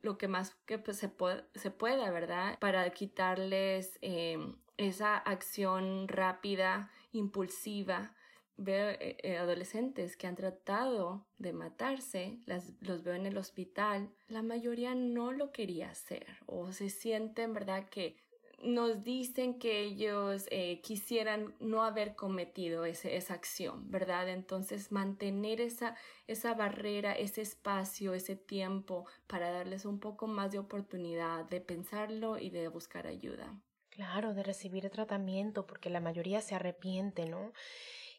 lo 0.01 0.17
que 0.17 0.27
más 0.27 0.55
que 0.65 0.77
pues, 0.77 0.97
se, 0.97 1.12
se 1.55 1.71
pueda, 1.71 2.12
¿verdad? 2.12 2.60
Para 2.60 2.89
quitarles 2.91 3.97
em, 4.01 4.55
esa 4.77 5.17
acción 5.17 6.08
rápida, 6.08 6.91
impulsiva 7.12 8.13
veo 8.60 8.89
eh, 8.89 9.17
eh, 9.23 9.38
adolescentes 9.38 10.17
que 10.17 10.27
han 10.27 10.36
tratado 10.36 11.25
de 11.38 11.53
matarse, 11.53 12.39
las, 12.45 12.73
los 12.82 13.03
veo 13.03 13.13
en 13.13 13.25
el 13.25 13.38
hospital, 13.38 14.12
la 14.27 14.41
mayoría 14.41 14.95
no 14.95 15.32
lo 15.32 15.51
quería 15.51 15.89
hacer 15.89 16.27
o 16.45 16.71
se 16.73 16.89
sienten, 16.89 17.53
¿verdad? 17.53 17.88
Que 17.89 18.17
nos 18.63 19.03
dicen 19.03 19.59
que 19.59 19.81
ellos 19.81 20.45
eh, 20.51 20.81
quisieran 20.81 21.55
no 21.59 21.83
haber 21.83 22.15
cometido 22.15 22.85
ese, 22.85 23.15
esa 23.15 23.33
acción, 23.33 23.89
¿verdad? 23.89 24.29
Entonces 24.29 24.91
mantener 24.91 25.61
esa, 25.61 25.95
esa 26.27 26.53
barrera, 26.53 27.13
ese 27.13 27.41
espacio, 27.41 28.13
ese 28.13 28.35
tiempo 28.35 29.05
para 29.27 29.51
darles 29.51 29.85
un 29.85 29.99
poco 29.99 30.27
más 30.27 30.51
de 30.51 30.59
oportunidad 30.59 31.45
de 31.45 31.61
pensarlo 31.61 32.37
y 32.37 32.49
de 32.49 32.67
buscar 32.67 33.07
ayuda. 33.07 33.59
Claro, 33.89 34.33
de 34.33 34.43
recibir 34.43 34.89
tratamiento, 34.89 35.65
porque 35.65 35.89
la 35.89 35.99
mayoría 35.99 36.41
se 36.41 36.55
arrepiente, 36.55 37.25
¿no? 37.25 37.51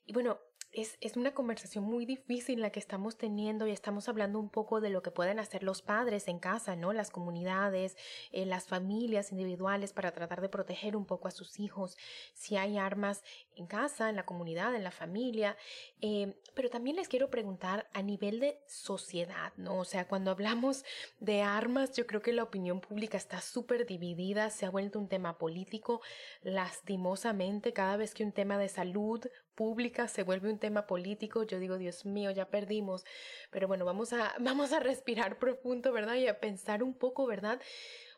Y 0.05 0.13
bueno, 0.13 0.39
es, 0.73 0.97
es, 1.01 1.17
una 1.17 1.35
conversación 1.35 1.85
muy 1.85 2.07
difícil 2.07 2.61
la 2.61 2.71
que 2.71 2.79
estamos 2.79 3.17
teniendo 3.17 3.67
y 3.67 3.73
estamos 3.73 4.09
hablando 4.09 4.39
un 4.39 4.49
poco 4.49 4.81
de 4.81 4.91
lo 4.91 5.03
que 5.03 5.11
pueden 5.11 5.39
hacer 5.39 5.63
los 5.63 5.83
padres 5.83 6.29
en 6.29 6.39
casa, 6.39 6.77
¿no? 6.77 6.93
Las 6.93 7.11
comunidades, 7.11 7.97
eh, 8.31 8.47
las 8.47 8.67
familias 8.67 9.33
individuales 9.33 9.93
para 9.93 10.13
tratar 10.13 10.41
de 10.41 10.49
proteger 10.49 10.97
un 10.97 11.07
poco 11.07 11.29
a 11.29 11.33
sus 11.33 11.59
hijos. 11.59 11.97
Si 12.35 12.57
hay 12.57 12.79
armas 12.79 13.23
en 13.57 13.67
casa, 13.67 14.09
en 14.09 14.17
la 14.17 14.25
comunidad, 14.25 14.75
en 14.75 14.85
la 14.85 14.91
familia. 14.91 15.57
Eh, 16.01 16.35
pero 16.55 16.71
también 16.71 16.97
les 16.97 17.09
quiero 17.09 17.31
preguntar 17.31 17.89
a 17.93 18.03
nivel 18.03 18.41
de 18.41 18.61
sociedad, 18.67 19.53
¿no? 19.57 19.79
O 19.79 19.85
sea, 19.85 20.07
cuando 20.07 20.31
hablamos 20.31 20.85
de 21.19 21.43
armas, 21.43 21.93
yo 21.93 22.07
creo 22.07 22.23
que 22.23 22.33
la 22.33 22.43
opinión 22.43 22.81
pública 22.81 23.17
está 23.19 23.41
súper 23.41 23.87
dividida, 23.87 24.51
se 24.51 24.67
ha 24.67 24.71
vuelto 24.71 24.99
un 24.99 25.09
tema 25.09 25.37
político. 25.39 26.01
Lastimosamente, 26.43 27.73
cada 27.73 27.97
vez 27.97 28.15
que 28.15 28.25
un 28.25 28.33
tema 28.33 28.59
de 28.59 28.69
salud 28.69 29.21
pública 29.61 30.09
se 30.09 30.23
vuelve 30.23 30.51
un 30.51 30.59
tema 30.59 30.87
político, 30.87 31.43
yo 31.43 31.59
digo, 31.59 31.77
Dios 31.77 32.07
mío, 32.07 32.31
ya 32.31 32.47
perdimos. 32.49 33.05
Pero 33.51 33.69
bueno, 33.69 33.85
vamos 33.85 34.15
a, 34.15 34.35
vamos 34.41 34.73
a 34.73 34.81
respirar 34.81 35.39
profundo, 35.39 35.93
¿verdad? 35.93 36.15
Y 36.15 36.29
a 36.29 36.41
pensar 36.41 36.83
un 36.83 36.95
poco, 36.95 37.27
¿verdad? 37.27 37.61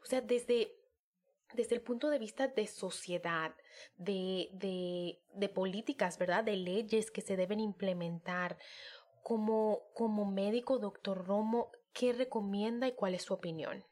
O 0.04 0.06
sea, 0.06 0.20
desde, 0.20 0.76
desde 1.52 1.74
el 1.74 1.80
punto 1.80 2.10
de 2.10 2.20
vista 2.20 2.46
de 2.46 2.68
sociedad, 2.68 3.56
de, 3.96 4.50
de, 4.52 5.18
de 5.34 5.48
políticas, 5.48 6.16
¿verdad? 6.16 6.44
De 6.44 6.54
leyes 6.54 7.10
que 7.10 7.22
se 7.22 7.36
deben 7.36 7.58
implementar. 7.58 8.56
Como, 9.24 9.80
como 9.94 10.24
médico, 10.24 10.78
doctor 10.78 11.26
Romo, 11.26 11.72
¿qué 11.92 12.12
recomienda 12.12 12.86
y 12.86 12.92
cuál 12.92 13.14
es 13.14 13.22
su 13.22 13.34
opinión? 13.34 13.84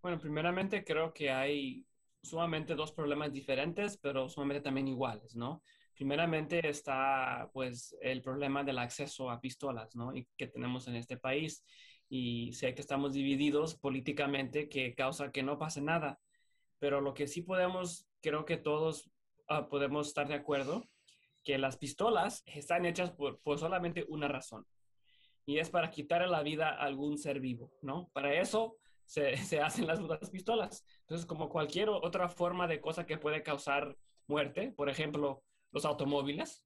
Bueno, 0.00 0.18
primeramente 0.18 0.84
creo 0.84 1.12
que 1.12 1.30
hay 1.30 1.86
sumamente 2.22 2.74
dos 2.74 2.92
problemas 2.92 3.30
diferentes, 3.30 3.98
pero 3.98 4.30
sumamente 4.30 4.62
también 4.62 4.88
iguales, 4.88 5.36
¿no? 5.36 5.62
Primeramente 5.94 6.68
está 6.68 7.50
pues 7.52 7.96
el 8.00 8.20
problema 8.20 8.64
del 8.64 8.78
acceso 8.78 9.30
a 9.30 9.40
pistolas, 9.40 9.94
¿no? 9.94 10.14
Y 10.14 10.26
que 10.36 10.48
tenemos 10.48 10.88
en 10.88 10.96
este 10.96 11.16
país. 11.16 11.64
Y 12.08 12.52
sé 12.52 12.74
que 12.74 12.80
estamos 12.80 13.12
divididos 13.12 13.76
políticamente, 13.76 14.68
que 14.68 14.94
causa 14.94 15.30
que 15.30 15.42
no 15.42 15.58
pase 15.58 15.80
nada. 15.80 16.18
Pero 16.78 17.00
lo 17.00 17.14
que 17.14 17.26
sí 17.26 17.42
podemos, 17.42 18.06
creo 18.20 18.44
que 18.44 18.56
todos 18.56 19.10
ah, 19.48 19.68
podemos 19.68 20.08
estar 20.08 20.28
de 20.28 20.34
acuerdo, 20.34 20.84
que 21.44 21.58
las 21.58 21.76
pistolas 21.76 22.42
están 22.46 22.86
hechas 22.86 23.12
por, 23.12 23.40
por 23.40 23.58
solamente 23.58 24.04
una 24.08 24.28
razón. 24.28 24.66
Y 25.46 25.58
es 25.58 25.70
para 25.70 25.90
quitarle 25.90 26.26
la 26.28 26.42
vida 26.42 26.70
a 26.70 26.84
algún 26.84 27.18
ser 27.18 27.38
vivo, 27.38 27.72
¿no? 27.82 28.10
Para 28.12 28.34
eso 28.40 28.78
se, 29.04 29.36
se 29.36 29.60
hacen 29.60 29.86
las, 29.86 30.00
las 30.00 30.30
pistolas. 30.30 30.84
Entonces, 31.00 31.26
como 31.26 31.48
cualquier 31.48 31.88
otra 31.88 32.28
forma 32.28 32.66
de 32.66 32.80
cosa 32.80 33.06
que 33.06 33.18
puede 33.18 33.42
causar 33.42 33.96
muerte, 34.26 34.72
por 34.76 34.88
ejemplo, 34.88 35.42
los 35.74 35.84
automóviles. 35.84 36.64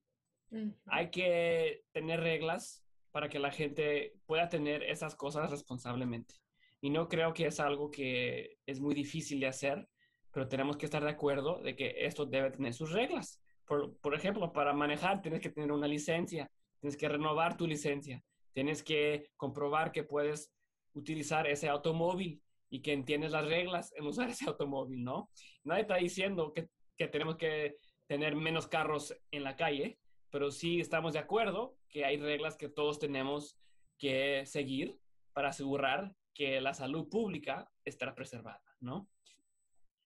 Hay 0.85 1.11
que 1.11 1.83
tener 1.91 2.21
reglas 2.21 2.83
para 3.11 3.27
que 3.27 3.39
la 3.39 3.51
gente 3.51 4.13
pueda 4.25 4.47
tener 4.49 4.83
esas 4.83 5.15
cosas 5.15 5.51
responsablemente. 5.51 6.35
Y 6.81 6.91
no 6.91 7.09
creo 7.09 7.33
que 7.33 7.47
es 7.47 7.59
algo 7.59 7.91
que 7.91 8.57
es 8.65 8.79
muy 8.79 8.95
difícil 8.95 9.39
de 9.39 9.47
hacer, 9.47 9.89
pero 10.31 10.47
tenemos 10.47 10.77
que 10.77 10.85
estar 10.85 11.03
de 11.03 11.09
acuerdo 11.09 11.61
de 11.61 11.75
que 11.75 12.05
esto 12.05 12.25
debe 12.25 12.51
tener 12.51 12.73
sus 12.73 12.91
reglas. 12.91 13.41
Por, 13.65 13.97
por 13.97 14.15
ejemplo, 14.15 14.53
para 14.53 14.73
manejar 14.73 15.21
tienes 15.21 15.41
que 15.41 15.49
tener 15.49 15.71
una 15.71 15.87
licencia, 15.87 16.49
tienes 16.79 16.95
que 16.95 17.09
renovar 17.09 17.57
tu 17.57 17.67
licencia, 17.67 18.23
tienes 18.53 18.81
que 18.83 19.31
comprobar 19.35 19.91
que 19.91 20.03
puedes 20.03 20.51
utilizar 20.93 21.47
ese 21.47 21.67
automóvil 21.67 22.41
y 22.69 22.81
que 22.81 22.93
entiendes 22.93 23.31
las 23.31 23.45
reglas 23.45 23.91
en 23.95 24.05
usar 24.05 24.29
ese 24.29 24.45
automóvil, 24.47 25.03
¿no? 25.03 25.29
Nadie 25.63 25.81
está 25.81 25.95
diciendo 25.95 26.53
que, 26.53 26.69
que 26.95 27.07
tenemos 27.07 27.37
que 27.37 27.77
tener 28.09 28.35
menos 28.35 28.67
carros 28.67 29.15
en 29.29 29.43
la 29.43 29.55
calle, 29.55 29.99
pero 30.31 30.49
sí 30.49 30.81
estamos 30.81 31.13
de 31.13 31.19
acuerdo 31.19 31.77
que 31.87 32.05
hay 32.05 32.17
reglas 32.17 32.57
que 32.57 32.67
todos 32.67 32.97
tenemos 32.97 33.55
que 33.99 34.47
seguir 34.47 34.99
para 35.31 35.49
asegurar 35.49 36.15
que 36.33 36.59
la 36.59 36.73
salud 36.73 37.07
pública 37.07 37.71
estará 37.85 38.15
preservada, 38.15 38.63
¿no? 38.79 39.07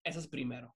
Eso 0.04 0.20
es 0.20 0.28
primero. 0.28 0.76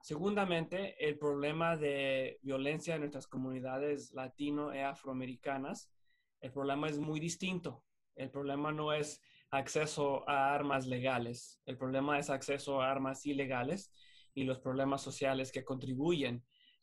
Segundamente, 0.00 0.96
el 1.06 1.18
problema 1.18 1.76
de 1.76 2.38
violencia 2.40 2.94
en 2.94 3.00
nuestras 3.00 3.26
comunidades 3.26 4.10
latino 4.14 4.74
y 4.74 4.78
afroamericanas, 4.78 5.92
el 6.40 6.52
problema 6.52 6.88
es 6.88 6.98
muy 6.98 7.20
distinto. 7.20 7.84
El 8.16 8.30
problema 8.30 8.72
no 8.72 8.94
es 8.94 9.20
acceso 9.50 10.26
a 10.26 10.54
armas 10.54 10.86
legales, 10.86 11.60
el 11.66 11.76
problema 11.76 12.18
es 12.18 12.30
acceso 12.30 12.80
a 12.80 12.90
armas 12.90 13.26
ilegales 13.26 13.92
y 14.32 14.44
los 14.44 14.58
problemas 14.58 15.02
sociales 15.02 15.52
que 15.52 15.64
contribuyen 15.64 16.42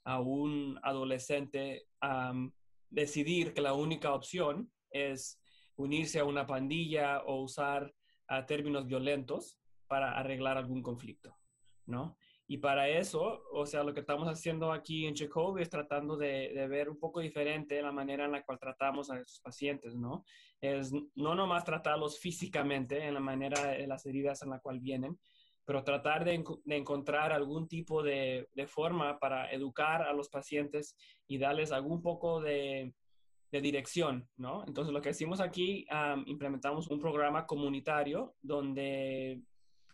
a 0.10 0.20
un 0.20 0.80
adolescente 0.82 1.86
a 2.02 2.34
decidir 2.90 3.54
que 3.54 3.62
la 3.62 3.74
única 3.74 4.12
opción 4.14 4.72
es 4.90 5.40
unirse 5.76 6.20
a 6.20 6.26
una 6.26 6.48
pandilla 6.48 7.22
o 7.22 7.44
usar 7.44 7.94
términos 8.48 8.88
violentos 8.88 9.60
para 9.88 10.18
arreglar 10.18 10.58
algún 10.58 10.82
conflicto, 10.82 11.38
¿no? 11.86 12.18
Y 12.48 12.58
para 12.58 12.90
eso, 12.90 13.44
o 13.54 13.68
sea, 13.68 13.84
lo 13.84 13.94
que 13.94 14.00
estamos 14.00 14.28
haciendo 14.28 14.74
aquí 14.74 15.06
en 15.06 15.16
Jacob 15.16 15.60
es 15.60 15.70
tratando 15.70 16.18
de, 16.18 16.68
ver 16.68 16.90
un 16.90 16.98
poco 16.98 17.20
diferente 17.20 17.80
la 17.80 17.92
manera 17.92 18.26
en 18.26 18.32
la 18.32 18.44
cual 18.44 18.58
tratamos 18.58 19.12
a 19.12 19.20
esos 19.20 19.40
pacientes, 19.42 19.96
¿no? 19.96 20.26
Es 20.60 20.92
no 21.14 21.36
nomás 21.36 21.64
tratarlos 21.64 22.20
físicamente 22.20 23.06
en 23.06 23.14
la 23.14 23.20
manera 23.20 23.68
de 23.68 23.86
las 23.86 24.08
heridas 24.08 24.42
en 24.42 24.50
la 24.50 24.60
cual 24.60 24.80
vienen, 24.80 25.20
pero 25.70 25.84
tratar 25.84 26.26
de, 26.26 26.44
encontrar 26.66 27.32
algún 27.32 27.68
tipo 27.68 28.02
de, 28.02 28.48
forma 28.66 29.20
para 29.20 29.52
educar 29.52 30.02
a 30.02 30.14
los 30.14 30.28
pacientes 30.28 30.98
y 31.28 31.38
darles 31.38 31.72
algún 31.72 32.02
poco 32.02 32.42
de, 32.42 32.92
dirección, 33.52 34.28
¿no? 34.36 34.64
Entonces, 34.66 34.92
lo 34.92 35.00
que 35.00 35.12
hicimos 35.12 35.40
aquí, 35.40 35.86
implementamos 36.26 36.88
un 36.88 37.00
programa 37.00 37.46
comunitario 37.46 38.34
donde 38.42 39.44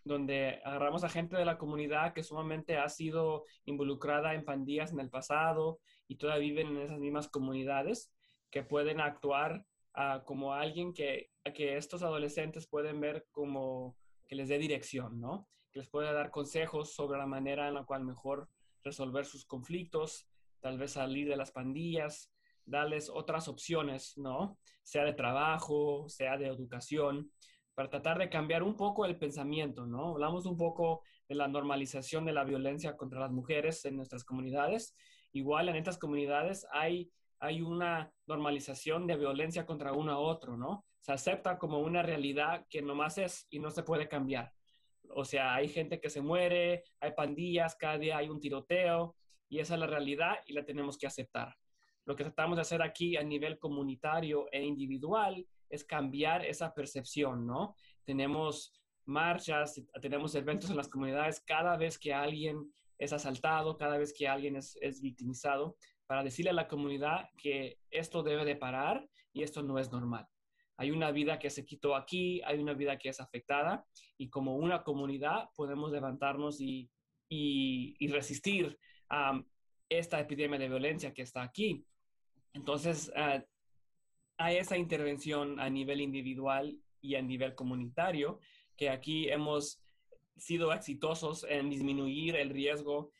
donde 0.06 0.62
agarramos 0.64 1.04
a 1.04 1.10
gente 1.10 1.36
de 1.36 1.44
la 1.44 1.58
comunidad 1.58 2.14
que 2.14 2.24
sumamente 2.24 2.78
ha 2.78 2.88
sido 2.88 3.44
involucrada 3.66 4.34
en 4.34 4.46
pandillas 4.46 4.94
en 4.94 5.02
el 5.02 5.10
pasado 5.10 5.80
y 6.08 6.16
todavía 6.16 6.54
viven 6.54 6.68
en 6.68 6.84
esas 6.84 7.00
mismas 7.00 7.28
comunidades, 7.28 8.14
que 8.50 8.64
pueden 8.64 9.02
actuar 9.02 9.66
ah, 9.94 10.24
como 10.26 10.54
alguien 10.54 10.94
que, 10.94 11.32
que 11.54 11.76
estos 11.76 12.02
adolescentes 12.02 12.66
pueden 12.66 13.02
ver 13.02 13.26
como 13.32 13.98
que 14.26 14.36
les 14.36 14.48
dé 14.48 14.58
dirección, 14.58 15.20
¿no? 15.20 15.50
Les 15.76 15.88
pueda 15.88 16.14
dar 16.14 16.32
consejos 16.32 16.94
sobre 16.94 17.20
la 17.20 17.28
manera 17.28 17.68
en 17.68 17.76
la 17.76 17.84
cual 17.84 18.04
mejor 18.04 18.50
resolver 18.84 19.26
sus 19.26 19.46
conflictos, 19.46 20.28
tal 20.62 20.78
vez 20.78 20.94
salir 20.94 21.28
de 21.28 21.36
las 21.36 21.52
pandillas, 21.52 22.32
darles 22.66 23.10
otras 23.10 23.48
opciones, 23.48 24.18
¿no? 24.18 24.58
Sea 24.84 25.04
de 25.04 25.14
trabajo, 25.14 26.08
sea 26.08 26.38
de 26.38 26.48
educación 26.48 27.30
para 27.76 27.90
tratar 27.90 28.18
de 28.18 28.30
cambiar 28.30 28.64
un 28.64 28.76
poco 28.78 29.06
el 29.06 29.18
pensamiento, 29.18 29.86
¿no? 29.86 30.12
Hablamos 30.12 30.46
un 30.46 30.58
poco 30.58 31.04
de 31.28 31.36
la 31.36 31.50
normalización 31.50 32.26
de 32.26 32.32
la 32.32 32.46
violencia 32.46 32.96
contra 32.96 33.20
las 33.20 33.32
mujeres 33.32 33.84
en 33.84 33.98
nuestras 33.98 34.24
comunidades. 34.24 34.96
Igual 35.34 35.68
en 35.68 35.76
estas 35.76 35.98
comunidades 35.98 36.66
hay, 36.72 37.12
hay 37.40 37.62
una 37.62 38.14
normalización 38.28 39.08
de 39.08 39.18
violencia 39.18 39.66
contra 39.66 39.92
uno 39.92 40.14
a 40.14 40.20
otro, 40.20 40.56
¿no? 40.56 40.86
Se 41.02 41.12
acepta 41.12 41.60
como 41.60 41.80
una 41.80 42.02
realidad 42.02 42.66
que 42.70 42.82
nomás 42.82 43.18
es 43.18 43.46
y 43.50 43.60
no 43.60 43.70
se 43.72 43.84
puede 43.84 44.08
cambiar. 44.08 44.54
O 45.14 45.26
sea, 45.26 45.56
hay 45.56 45.68
gente 45.68 46.00
que 46.00 46.10
se 46.10 46.22
muere, 46.22 46.84
hay 47.00 47.12
pandillas, 47.12 47.76
cada 47.76 47.98
día 47.98 48.18
hay 48.18 48.30
un 48.30 48.40
tiroteo 48.40 49.16
y 49.50 49.60
esa 49.60 49.76
es 49.76 49.80
la 49.80 49.88
realidad 49.88 50.36
y 50.46 50.54
la 50.54 50.66
tenemos 50.66 50.98
que 50.98 51.08
aceptar. 51.08 51.56
Lo 52.06 52.16
que 52.16 52.24
tratamos 52.24 52.58
de 52.58 52.62
hacer 52.62 52.82
aquí 52.82 53.18
a 53.18 53.24
nivel 53.24 53.58
comunitario 53.58 54.48
e 54.52 54.64
individual 54.64 55.46
es 55.70 55.84
cambiar 55.84 56.46
esa 56.46 56.74
percepción, 56.74 57.46
¿no? 57.46 57.76
Tenemos 58.04 58.74
marchas, 59.06 59.82
tenemos 60.02 60.36
eventos 60.36 60.70
en 60.70 60.78
las 60.78 60.88
comunidades 60.88 61.42
cada 61.42 61.78
vez 61.78 61.98
que 61.98 62.14
alguien 62.14 62.72
es 62.98 63.14
asaltado, 63.14 63.78
cada 63.78 63.98
vez 63.98 64.14
que 64.14 64.28
alguien 64.28 64.56
es, 64.56 65.02
victimizado, 65.02 65.76
para 66.08 66.24
decirle 66.24 66.52
a 66.52 66.54
la 66.54 66.68
comunidad 66.68 67.30
que 67.38 67.80
esto 67.90 68.24
debe 68.24 68.46
de 68.46 68.56
parar 68.56 69.08
y 69.34 69.44
esto 69.44 69.64
no 69.64 69.80
es 69.80 69.92
normal. 69.92 70.28
Hay 70.78 70.92
una 70.92 71.12
vida 71.12 71.40
que 71.40 71.50
se 71.50 71.66
quitó 71.66 71.96
aquí, 71.96 72.42
hay 72.44 72.60
una 72.60 72.74
vida 72.74 72.98
que 72.98 73.10
es 73.10 73.20
afectada 73.20 73.86
y 74.18 74.30
como 74.30 74.56
una 74.58 74.84
comunidad 74.84 75.50
podemos 75.56 75.92
levantarnos 75.92 76.60
y, 76.60 76.90
resistir 78.00 78.78
a 79.10 79.42
esta 79.90 80.20
epidemia 80.20 80.60
de 80.60 80.70
violencia 80.70 81.14
que 81.14 81.22
está 81.22 81.44
aquí. 81.44 81.86
Entonces, 82.54 83.12
ah, 83.16 83.44
hay 84.38 84.58
esa 84.58 84.78
intervención 84.78 85.60
a 85.60 85.70
nivel 85.70 86.02
individual 86.02 86.78
y 87.02 87.16
a 87.16 87.22
nivel 87.22 87.56
comunitario, 87.56 88.40
que 88.76 88.90
aquí 88.90 89.30
hemos 89.30 89.82
sido 90.38 90.74
exitosos 90.74 91.46
en 91.50 91.70
disminuir 91.70 92.36
el 92.36 92.50
riesgo 92.50 93.12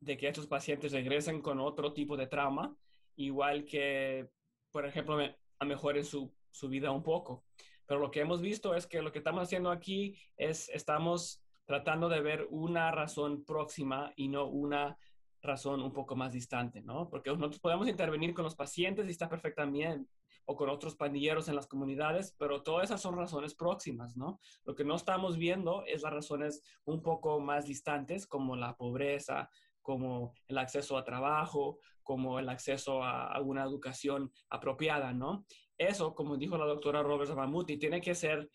de 0.00 0.16
que 0.16 0.28
estos 0.28 0.46
pacientes 0.46 0.92
regresen 0.92 1.40
con 1.42 1.60
otro 1.60 1.92
tipo 1.92 2.16
de 2.16 2.26
trauma, 2.26 2.76
igual 3.16 3.64
que, 3.64 4.28
por 4.70 4.86
ejemplo, 4.86 5.18
a 5.58 5.64
mejoren 5.64 6.04
su, 6.04 6.32
su 6.50 6.68
vida 6.68 6.90
un 6.90 7.02
poco. 7.02 7.44
Pero 7.86 8.00
lo 8.00 8.10
que 8.10 8.20
hemos 8.20 8.40
visto 8.40 8.74
es 8.74 8.86
que 8.86 9.02
lo 9.02 9.12
que 9.12 9.18
estamos 9.18 9.42
haciendo 9.42 9.70
aquí 9.70 10.18
es, 10.36 10.68
estamos 10.68 11.42
tratando 11.64 12.08
de 12.08 12.20
ver 12.20 12.46
una 12.50 12.90
razón 12.90 13.44
próxima 13.44 14.12
y 14.16 14.28
no 14.28 14.46
una 14.46 14.98
razón 15.42 15.82
un 15.82 15.92
poco 15.92 16.16
más 16.16 16.32
distante, 16.32 16.82
¿no? 16.82 17.08
Porque 17.08 17.30
nosotros 17.30 17.60
podemos 17.60 17.88
intervenir 17.88 18.34
con 18.34 18.44
los 18.44 18.56
pacientes 18.56 19.06
y 19.06 19.10
está 19.10 19.28
perfectamente, 19.28 20.10
o 20.46 20.56
con 20.56 20.70
otros 20.70 20.96
pandilleros 20.96 21.48
en 21.48 21.56
las 21.56 21.66
comunidades, 21.66 22.34
pero 22.38 22.62
todas 22.62 22.84
esas 22.84 23.02
son 23.02 23.16
razones 23.16 23.54
próximas, 23.54 24.16
¿no? 24.16 24.40
Lo 24.64 24.74
que 24.74 24.84
no 24.84 24.96
estamos 24.96 25.36
viendo 25.36 25.84
es 25.84 26.02
las 26.02 26.12
razones 26.12 26.62
un 26.84 27.02
poco 27.02 27.38
más 27.38 27.66
distantes, 27.66 28.26
como 28.26 28.56
la 28.56 28.74
pobreza, 28.74 29.50
como 29.82 30.32
el 30.48 30.58
acceso 30.58 30.96
a 30.96 31.04
trabajo, 31.04 31.80
como 32.02 32.38
el 32.38 32.48
acceso 32.48 33.04
a, 33.04 33.38
una 33.42 33.62
educación 33.64 34.32
apropiada, 34.48 35.12
¿no? 35.12 35.44
Eso, 35.78 36.14
como 36.14 36.36
dijo 36.36 36.58
la 36.58 36.66
doctora 36.66 37.02
Roberts 37.02 37.34
Mamuti, 37.34 37.78
tiene 37.78 38.00
que 38.00 38.14
ser 38.14 38.50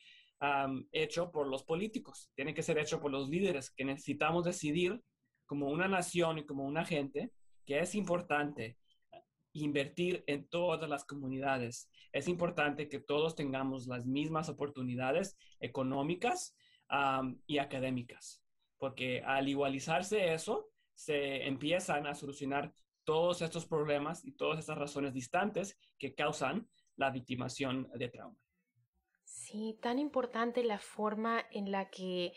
hecho 0.91 1.31
por 1.31 1.47
los 1.47 1.63
políticos, 1.63 2.29
tiene 2.35 2.53
que 2.53 2.63
ser 2.63 2.77
hecho 2.77 2.99
por 2.99 3.11
los 3.11 3.29
líderes, 3.29 3.71
que 3.71 3.85
necesitamos 3.85 4.43
decidir 4.43 5.01
como 5.45 5.69
una 5.69 5.87
nación 5.87 6.37
y 6.37 6.45
como 6.45 6.65
una 6.65 6.83
gente 6.83 7.31
que 7.65 7.79
es 7.79 7.95
importante 7.95 8.77
invertir 9.53 10.23
en 10.27 10.47
todas 10.49 10.89
las 10.89 11.05
comunidades. 11.05 11.89
Es 12.11 12.27
importante 12.27 12.89
que 12.89 12.99
todos 12.99 13.35
tengamos 13.35 13.87
las 13.87 14.05
mismas 14.05 14.49
oportunidades 14.49 15.37
económicas 15.61 16.57
y 17.47 17.57
académicas, 17.59 18.43
porque 18.77 19.21
al 19.25 19.47
igualizarse 19.47 20.33
eso, 20.33 20.69
se 20.93 21.47
empiezan 21.47 22.05
a 22.05 22.15
solucionar 22.15 22.73
todos 23.03 23.41
estos 23.41 23.65
problemas 23.65 24.25
y 24.25 24.33
todas 24.33 24.59
estas 24.59 24.77
razones 24.77 25.13
distantes 25.13 25.77
que 25.97 26.13
causan 26.13 26.67
la 26.97 27.09
victimación 27.09 27.89
de 27.95 28.09
trauma. 28.09 28.37
Sí, 29.23 29.77
tan 29.81 29.99
importante 29.99 30.63
la 30.63 30.79
forma 30.79 31.45
en 31.51 31.71
la 31.71 31.89
que 31.89 32.33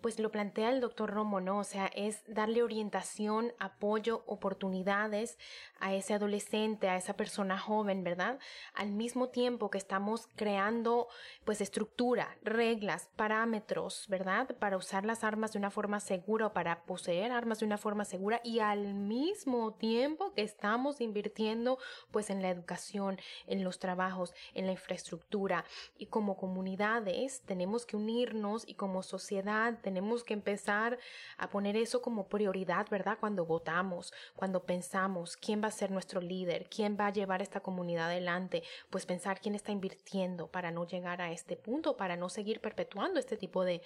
pues 0.00 0.18
lo 0.18 0.30
plantea 0.30 0.70
el 0.70 0.80
doctor 0.80 1.10
Romo, 1.10 1.40
¿no? 1.40 1.58
O 1.58 1.64
sea, 1.64 1.86
es 1.94 2.22
darle 2.26 2.62
orientación, 2.62 3.52
apoyo, 3.58 4.22
oportunidades 4.26 5.38
a 5.80 5.94
ese 5.94 6.14
adolescente, 6.14 6.88
a 6.88 6.96
esa 6.96 7.14
persona 7.14 7.58
joven, 7.58 8.04
¿verdad? 8.04 8.38
Al 8.74 8.92
mismo 8.92 9.28
tiempo 9.28 9.70
que 9.70 9.78
estamos 9.78 10.28
creando 10.36 11.08
pues 11.44 11.60
estructura, 11.60 12.36
reglas, 12.42 13.08
parámetros, 13.16 14.06
¿verdad? 14.08 14.56
Para 14.58 14.76
usar 14.76 15.04
las 15.04 15.24
armas 15.24 15.52
de 15.52 15.58
una 15.58 15.70
forma 15.70 16.00
segura 16.00 16.46
o 16.46 16.52
para 16.52 16.84
poseer 16.84 17.32
armas 17.32 17.60
de 17.60 17.66
una 17.66 17.78
forma 17.78 18.04
segura 18.04 18.40
y 18.44 18.60
al 18.60 18.94
mismo 18.94 19.74
tiempo 19.74 20.32
que 20.34 20.42
estamos 20.42 21.00
invirtiendo 21.00 21.78
pues 22.10 22.30
en 22.30 22.42
la 22.42 22.50
educación, 22.50 23.18
en 23.46 23.64
los 23.64 23.78
trabajos, 23.78 24.32
en 24.54 24.66
la 24.66 24.72
infraestructura 24.72 25.64
y 25.96 26.06
como 26.06 26.36
comunidades 26.36 27.42
tenemos 27.42 27.86
que 27.86 27.96
unirnos 27.96 28.66
y 28.66 28.74
como 28.74 29.02
sociedad 29.02 29.78
tenemos 29.88 30.22
que 30.22 30.34
empezar 30.34 30.98
a 31.38 31.48
poner 31.48 31.74
eso 31.74 32.02
como 32.02 32.28
prioridad, 32.28 32.86
¿verdad? 32.90 33.16
Cuando 33.18 33.46
votamos, 33.46 34.12
cuando 34.36 34.62
pensamos 34.64 35.38
quién 35.38 35.62
va 35.62 35.68
a 35.68 35.70
ser 35.70 35.90
nuestro 35.90 36.20
líder, 36.20 36.68
quién 36.68 36.98
va 37.00 37.06
a 37.06 37.12
llevar 37.12 37.40
esta 37.40 37.60
comunidad 37.60 38.10
adelante, 38.10 38.62
pues 38.90 39.06
pensar 39.06 39.40
quién 39.40 39.54
está 39.54 39.72
invirtiendo 39.72 40.48
para 40.48 40.70
no 40.70 40.86
llegar 40.86 41.22
a 41.22 41.32
este 41.32 41.56
punto, 41.56 41.96
para 41.96 42.16
no 42.16 42.28
seguir 42.28 42.60
perpetuando 42.60 43.18
este 43.18 43.38
tipo 43.38 43.64
de, 43.64 43.80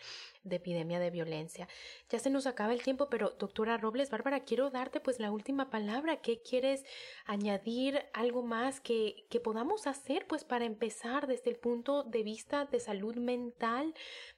epidemia 0.50 0.98
de 0.98 1.10
violencia. 1.10 1.68
Ya 2.10 2.18
se 2.18 2.30
nos 2.30 2.48
acaba 2.48 2.72
el 2.72 2.82
tiempo, 2.82 3.08
pero 3.08 3.30
doctora 3.38 3.76
Robles, 3.76 4.10
Bárbara, 4.10 4.40
quiero 4.40 4.70
darte 4.70 4.98
pues 4.98 5.20
la 5.20 5.30
última 5.30 5.70
palabra. 5.70 6.16
¿Qué 6.16 6.42
quieres 6.42 6.84
añadir? 7.26 8.02
¿Algo 8.12 8.42
más 8.42 8.80
que, 8.80 9.24
que 9.30 9.38
podamos 9.38 9.86
hacer 9.86 10.26
pues 10.26 10.42
para 10.42 10.64
empezar 10.64 11.28
desde 11.28 11.50
el 11.50 11.56
punto 11.56 12.02
de 12.02 12.24
vista 12.24 12.64
de 12.64 12.80
salud 12.80 13.14
mental? 13.14 13.94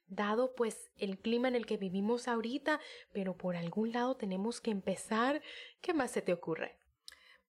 Dado 0.09 0.55
pues 0.55 0.91
el 0.97 1.19
clima 1.19 1.49
en 1.49 1.57
el 1.57 1.67
que 1.67 1.77
vivimos 1.77 2.29
ahorita, 2.29 2.81
pero 3.13 3.37
por 3.37 3.57
algún 3.57 3.93
lado 3.93 4.17
tenemos 4.17 4.61
que 4.61 4.71
empezar. 4.71 5.43
¿Qué 5.81 5.95
más 5.95 6.11
se 6.11 6.23
te 6.23 6.33
ocurre? 6.33 6.77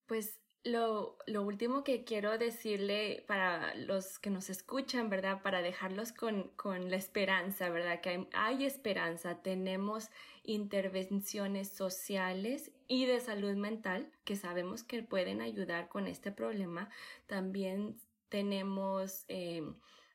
Pues 0.06 0.40
lo, 0.66 1.16
lo, 1.26 1.42
último 1.42 1.84
que 1.84 2.02
quiero 2.04 2.38
decirle 2.38 3.24
para 3.28 3.74
los 3.76 4.18
que 4.18 4.30
nos 4.30 4.50
escuchan, 4.50 5.08
¿verdad? 5.08 5.40
Para 5.42 5.62
dejarlos 5.62 6.12
con, 6.12 6.48
con 6.56 6.90
la 6.90 6.96
esperanza, 6.96 7.70
¿verdad? 7.70 8.00
Que 8.00 8.26
hay, 8.32 8.64
esperanza. 8.64 9.42
Tenemos 9.42 10.10
intervenciones 10.42 11.68
sociales 11.68 12.72
y 12.88 13.06
de 13.06 13.20
salud 13.20 13.54
mental 13.54 14.10
que 14.24 14.34
sabemos 14.34 14.82
que 14.82 15.04
pueden 15.04 15.40
ayudar 15.40 15.88
con 15.88 16.08
este 16.08 16.32
problema. 16.32 16.90
También 17.26 17.96
tenemos... 18.28 19.24
Eh, 19.28 19.62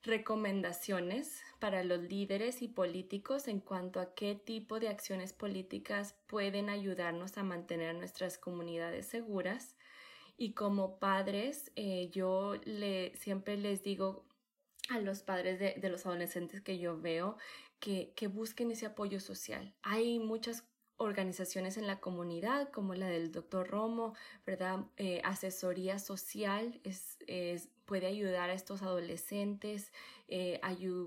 recomendaciones 0.04 1.42
para 1.60 1.84
los 1.84 2.02
líderes 2.02 2.62
y 2.62 2.68
políticos 2.68 3.48
en 3.48 3.60
cuanto 3.60 4.00
a 4.00 4.14
qué 4.16 4.36
tipo 4.36 4.80
de 4.80 4.90
acciones 4.90 5.34
políticas 5.34 6.16
pueden 6.28 6.70
ayudarnos 6.70 7.38
a 7.38 7.44
mantener 7.44 7.96
nuestras 7.96 8.38
comunidades 8.38 9.06
seguras. 9.06 9.76
Y 10.38 10.54
como 10.54 10.98
padres, 10.98 11.72
eh, 11.76 12.10
yo 12.12 12.56
le, 12.64 13.16
siempre 13.16 13.58
les 13.58 13.84
digo 13.84 14.26
a 14.90 15.00
los 15.00 15.22
padres 15.22 15.60
de, 15.60 15.76
de 15.76 15.90
los 15.90 16.06
adolescentes 16.06 16.62
que 16.62 16.80
yo 16.80 17.00
veo 17.00 17.38
que, 17.80 18.14
que, 18.16 18.28
busquen 18.28 18.72
ese 18.72 18.88
apoyo 18.88 19.20
social. 19.20 19.74
Hay 19.84 20.20
muchas 20.20 20.64
organizaciones 21.02 21.78
en 21.78 21.88
la 21.88 22.00
comunidad, 22.00 22.70
como 22.70 22.94
la 22.94 23.08
del 23.08 23.32
doctor 23.32 23.68
Romo, 23.68 24.14
¿verdad? 24.46 24.86
Eh, 24.98 25.22
asesoría 25.24 26.00
social 26.00 26.80
es, 26.84 27.18
es 27.28 27.70
puede 27.92 28.08
ayudar 28.08 28.50
a 28.50 28.54
estos 28.54 28.84
adolescentes, 28.84 29.92
eh, 30.30 30.62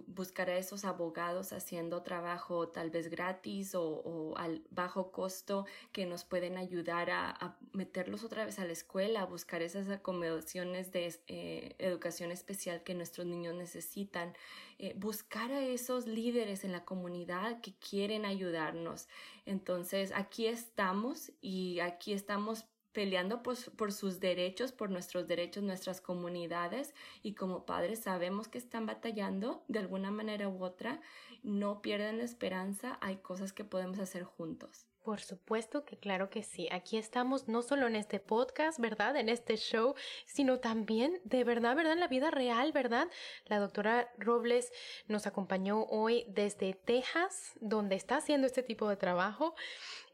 buscar 0.06 0.50
a 0.50 0.58
esos 0.58 0.84
abogados 0.84 1.54
haciendo 1.54 2.02
trabajo 2.02 2.68
tal 2.68 2.90
vez 2.90 3.08
gratis 3.08 3.74
o, 3.74 4.34
al 4.36 4.62
bajo 4.68 5.10
costo 5.10 5.64
que 5.92 6.04
nos 6.04 6.24
pueden 6.24 6.58
ayudar 6.58 7.08
a, 7.10 7.56
meterlos 7.72 8.22
otra 8.22 8.44
vez 8.44 8.58
a 8.58 8.66
la 8.66 8.74
escuela, 8.74 9.22
a 9.22 9.24
buscar 9.24 9.62
esas 9.62 9.88
acomodaciones 9.88 10.92
de 10.92 11.18
eh, 11.26 11.74
educación 11.78 12.30
especial 12.30 12.82
que 12.82 12.92
nuestros 12.92 13.26
niños 13.26 13.54
necesitan, 13.54 14.34
eh, 14.78 14.92
buscar 14.94 15.52
a 15.52 15.62
esos 15.62 16.06
líderes 16.06 16.64
en 16.64 16.72
la 16.72 16.84
comunidad 16.84 17.62
que 17.62 17.72
quieren 17.76 18.26
ayudarnos. 18.26 19.08
Entonces, 19.46 20.12
aquí 20.14 20.48
estamos 20.48 21.32
y 21.40 21.80
aquí 21.80 22.12
estamos 22.12 22.66
peleando 22.94 23.42
por, 23.42 23.92
sus 23.92 24.20
derechos, 24.20 24.72
por 24.72 24.88
nuestros 24.88 25.26
derechos, 25.26 25.62
nuestras 25.62 26.00
comunidades 26.00 26.94
y 27.22 27.34
como 27.34 27.66
padres 27.66 27.98
sabemos 27.98 28.48
que 28.48 28.56
están 28.56 28.86
batallando 28.86 29.64
de 29.68 29.80
alguna 29.80 30.10
manera 30.10 30.48
u 30.48 30.64
otra, 30.64 31.00
no 31.42 31.82
pierdan 31.82 32.18
la 32.18 32.24
esperanza, 32.24 32.96
hay 33.02 33.16
cosas 33.16 33.52
que 33.52 33.64
podemos 33.64 33.98
hacer 33.98 34.22
juntos. 34.22 34.86
Por 35.04 35.20
supuesto 35.20 35.84
que 35.84 35.98
claro 35.98 36.30
que 36.30 36.42
sí. 36.42 36.66
Aquí 36.72 36.96
estamos 36.96 37.46
no 37.46 37.60
solo 37.60 37.86
en 37.88 37.94
este 37.94 38.20
podcast, 38.20 38.80
¿verdad? 38.80 39.16
En 39.16 39.28
este 39.28 39.58
show, 39.58 39.94
sino 40.24 40.60
también 40.60 41.20
de 41.24 41.44
verdad, 41.44 41.76
¿verdad? 41.76 41.92
En 41.92 42.00
la 42.00 42.08
vida 42.08 42.30
real, 42.30 42.72
¿verdad? 42.72 43.08
La 43.44 43.58
doctora 43.58 44.10
Robles 44.16 44.72
nos 45.06 45.26
acompañó 45.26 45.84
hoy 45.90 46.24
desde 46.28 46.72
Texas, 46.72 47.52
donde 47.60 47.96
está 47.96 48.16
haciendo 48.16 48.46
este 48.46 48.62
tipo 48.62 48.88
de 48.88 48.96
trabajo 48.96 49.54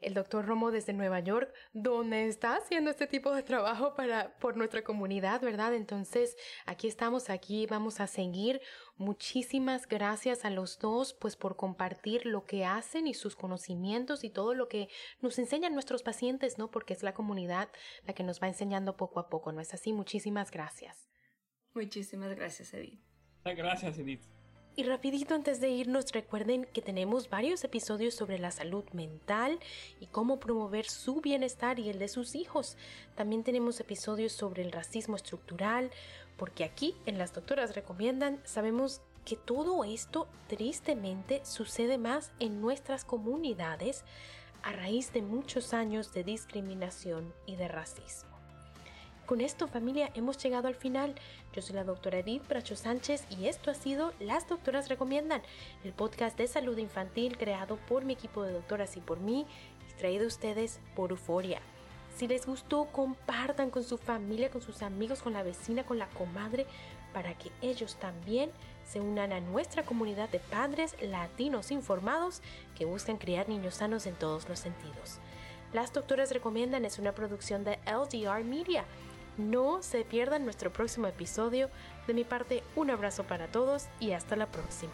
el 0.01 0.13
doctor 0.13 0.45
Romo 0.45 0.71
desde 0.71 0.93
Nueva 0.93 1.19
York, 1.19 1.53
donde 1.73 2.27
está 2.27 2.55
haciendo 2.55 2.89
este 2.89 3.07
tipo 3.07 3.33
de 3.33 3.43
trabajo 3.43 3.93
para, 3.95 4.37
por 4.39 4.57
nuestra 4.57 4.83
comunidad, 4.83 5.41
¿verdad? 5.41 5.73
Entonces, 5.73 6.35
aquí 6.65 6.87
estamos, 6.87 7.29
aquí 7.29 7.67
vamos 7.67 7.99
a 7.99 8.07
seguir. 8.07 8.61
Muchísimas 8.97 9.87
gracias 9.87 10.43
a 10.43 10.49
los 10.49 10.79
dos, 10.79 11.13
pues 11.13 11.35
por 11.35 11.55
compartir 11.55 12.25
lo 12.25 12.45
que 12.45 12.65
hacen 12.65 13.07
y 13.07 13.13
sus 13.13 13.35
conocimientos 13.35 14.23
y 14.23 14.29
todo 14.29 14.53
lo 14.53 14.67
que 14.87 14.93
nos 15.21 15.37
enseñan 15.39 15.73
nuestros 15.73 16.03
pacientes, 16.03 16.57
¿no? 16.57 16.71
Porque 16.71 16.93
es 16.93 17.03
la 17.03 17.13
comunidad 17.13 17.69
la 18.05 18.13
que 18.13 18.23
nos 18.23 18.41
va 18.41 18.47
enseñando 18.47 18.97
poco 18.97 19.19
a 19.19 19.29
poco, 19.29 19.51
¿no 19.51 19.61
es 19.61 19.73
así? 19.73 19.93
Muchísimas 19.93 20.51
gracias. 20.51 21.09
Muchísimas 21.73 22.35
gracias, 22.35 22.73
Edith. 22.73 23.01
Gracias, 23.43 23.97
Edith. 23.97 24.21
Y 24.73 24.83
rapidito 24.83 25.35
antes 25.35 25.59
de 25.59 25.69
irnos, 25.69 26.11
recuerden 26.13 26.65
que 26.73 26.81
tenemos 26.81 27.29
varios 27.29 27.63
episodios 27.65 28.15
sobre 28.15 28.39
la 28.39 28.51
salud 28.51 28.85
mental 28.93 29.59
y 29.99 30.07
cómo 30.07 30.39
promover 30.39 30.85
su 30.85 31.19
bienestar 31.19 31.77
y 31.77 31.89
el 31.89 31.99
de 31.99 32.07
sus 32.07 32.35
hijos. 32.35 32.77
También 33.15 33.43
tenemos 33.43 33.81
episodios 33.81 34.31
sobre 34.31 34.63
el 34.63 34.71
racismo 34.71 35.17
estructural, 35.17 35.91
porque 36.37 36.63
aquí 36.63 36.95
en 37.05 37.17
Las 37.17 37.33
Doctoras 37.33 37.75
Recomiendan 37.75 38.39
sabemos 38.45 39.01
que 39.25 39.35
todo 39.35 39.83
esto 39.83 40.27
tristemente 40.47 41.43
sucede 41.43 41.97
más 41.97 42.31
en 42.39 42.61
nuestras 42.61 43.03
comunidades 43.03 44.05
a 44.63 44.71
raíz 44.71 45.13
de 45.13 45.21
muchos 45.21 45.73
años 45.73 46.13
de 46.13 46.23
discriminación 46.23 47.33
y 47.45 47.55
de 47.55 47.67
racismo. 47.67 48.31
Con 49.25 49.39
esto 49.39 49.67
familia 49.67 50.11
hemos 50.13 50.37
llegado 50.43 50.67
al 50.67 50.75
final. 50.75 51.15
Yo 51.53 51.61
soy 51.61 51.75
la 51.75 51.85
doctora 51.85 52.19
Edith 52.19 52.47
Bracho 52.47 52.75
Sánchez 52.75 53.25
y 53.29 53.47
esto 53.47 53.71
ha 53.71 53.73
sido 53.73 54.13
Las 54.19 54.49
Doctoras 54.49 54.89
Recomiendan, 54.89 55.41
el 55.83 55.93
podcast 55.93 56.37
de 56.37 56.47
salud 56.47 56.77
infantil 56.77 57.37
creado 57.37 57.77
por 57.87 58.03
mi 58.03 58.13
equipo 58.13 58.43
de 58.43 58.51
doctoras 58.51 58.97
y 58.97 58.99
por 58.99 59.19
mí 59.19 59.45
y 59.89 59.93
traído 59.97 60.25
a 60.25 60.27
ustedes 60.27 60.81
por 60.95 61.11
Euforia. 61.11 61.61
Si 62.15 62.27
les 62.27 62.45
gustó, 62.45 62.85
compartan 62.91 63.69
con 63.69 63.83
su 63.83 63.97
familia, 63.97 64.49
con 64.49 64.61
sus 64.61 64.81
amigos, 64.81 65.21
con 65.21 65.33
la 65.33 65.43
vecina, 65.43 65.85
con 65.85 65.97
la 65.97 66.09
comadre, 66.09 66.65
para 67.13 67.37
que 67.37 67.51
ellos 67.61 67.95
también 67.95 68.51
se 68.85 68.99
unan 68.99 69.33
a 69.33 69.39
nuestra 69.39 69.83
comunidad 69.83 70.29
de 70.29 70.39
padres 70.39 70.95
latinos 71.01 71.71
informados 71.71 72.41
que 72.75 72.85
buscan 72.85 73.17
criar 73.17 73.49
niños 73.49 73.75
sanos 73.75 74.05
en 74.05 74.15
todos 74.15 74.47
los 74.49 74.59
sentidos. 74.59 75.19
Las 75.73 75.93
Doctoras 75.93 76.31
Recomiendan 76.31 76.85
es 76.85 76.99
una 76.99 77.13
producción 77.13 77.63
de 77.63 77.79
LDR 77.85 78.43
Media 78.43 78.85
no 79.37 79.81
se 79.81 80.03
pierdan 80.03 80.43
nuestro 80.43 80.71
próximo 80.71 81.07
episodio. 81.07 81.69
De 82.07 82.13
mi 82.13 82.23
parte, 82.23 82.63
un 82.75 82.89
abrazo 82.89 83.23
para 83.23 83.47
todos 83.47 83.87
y 83.99 84.11
hasta 84.11 84.35
la 84.35 84.47
próxima. 84.47 84.93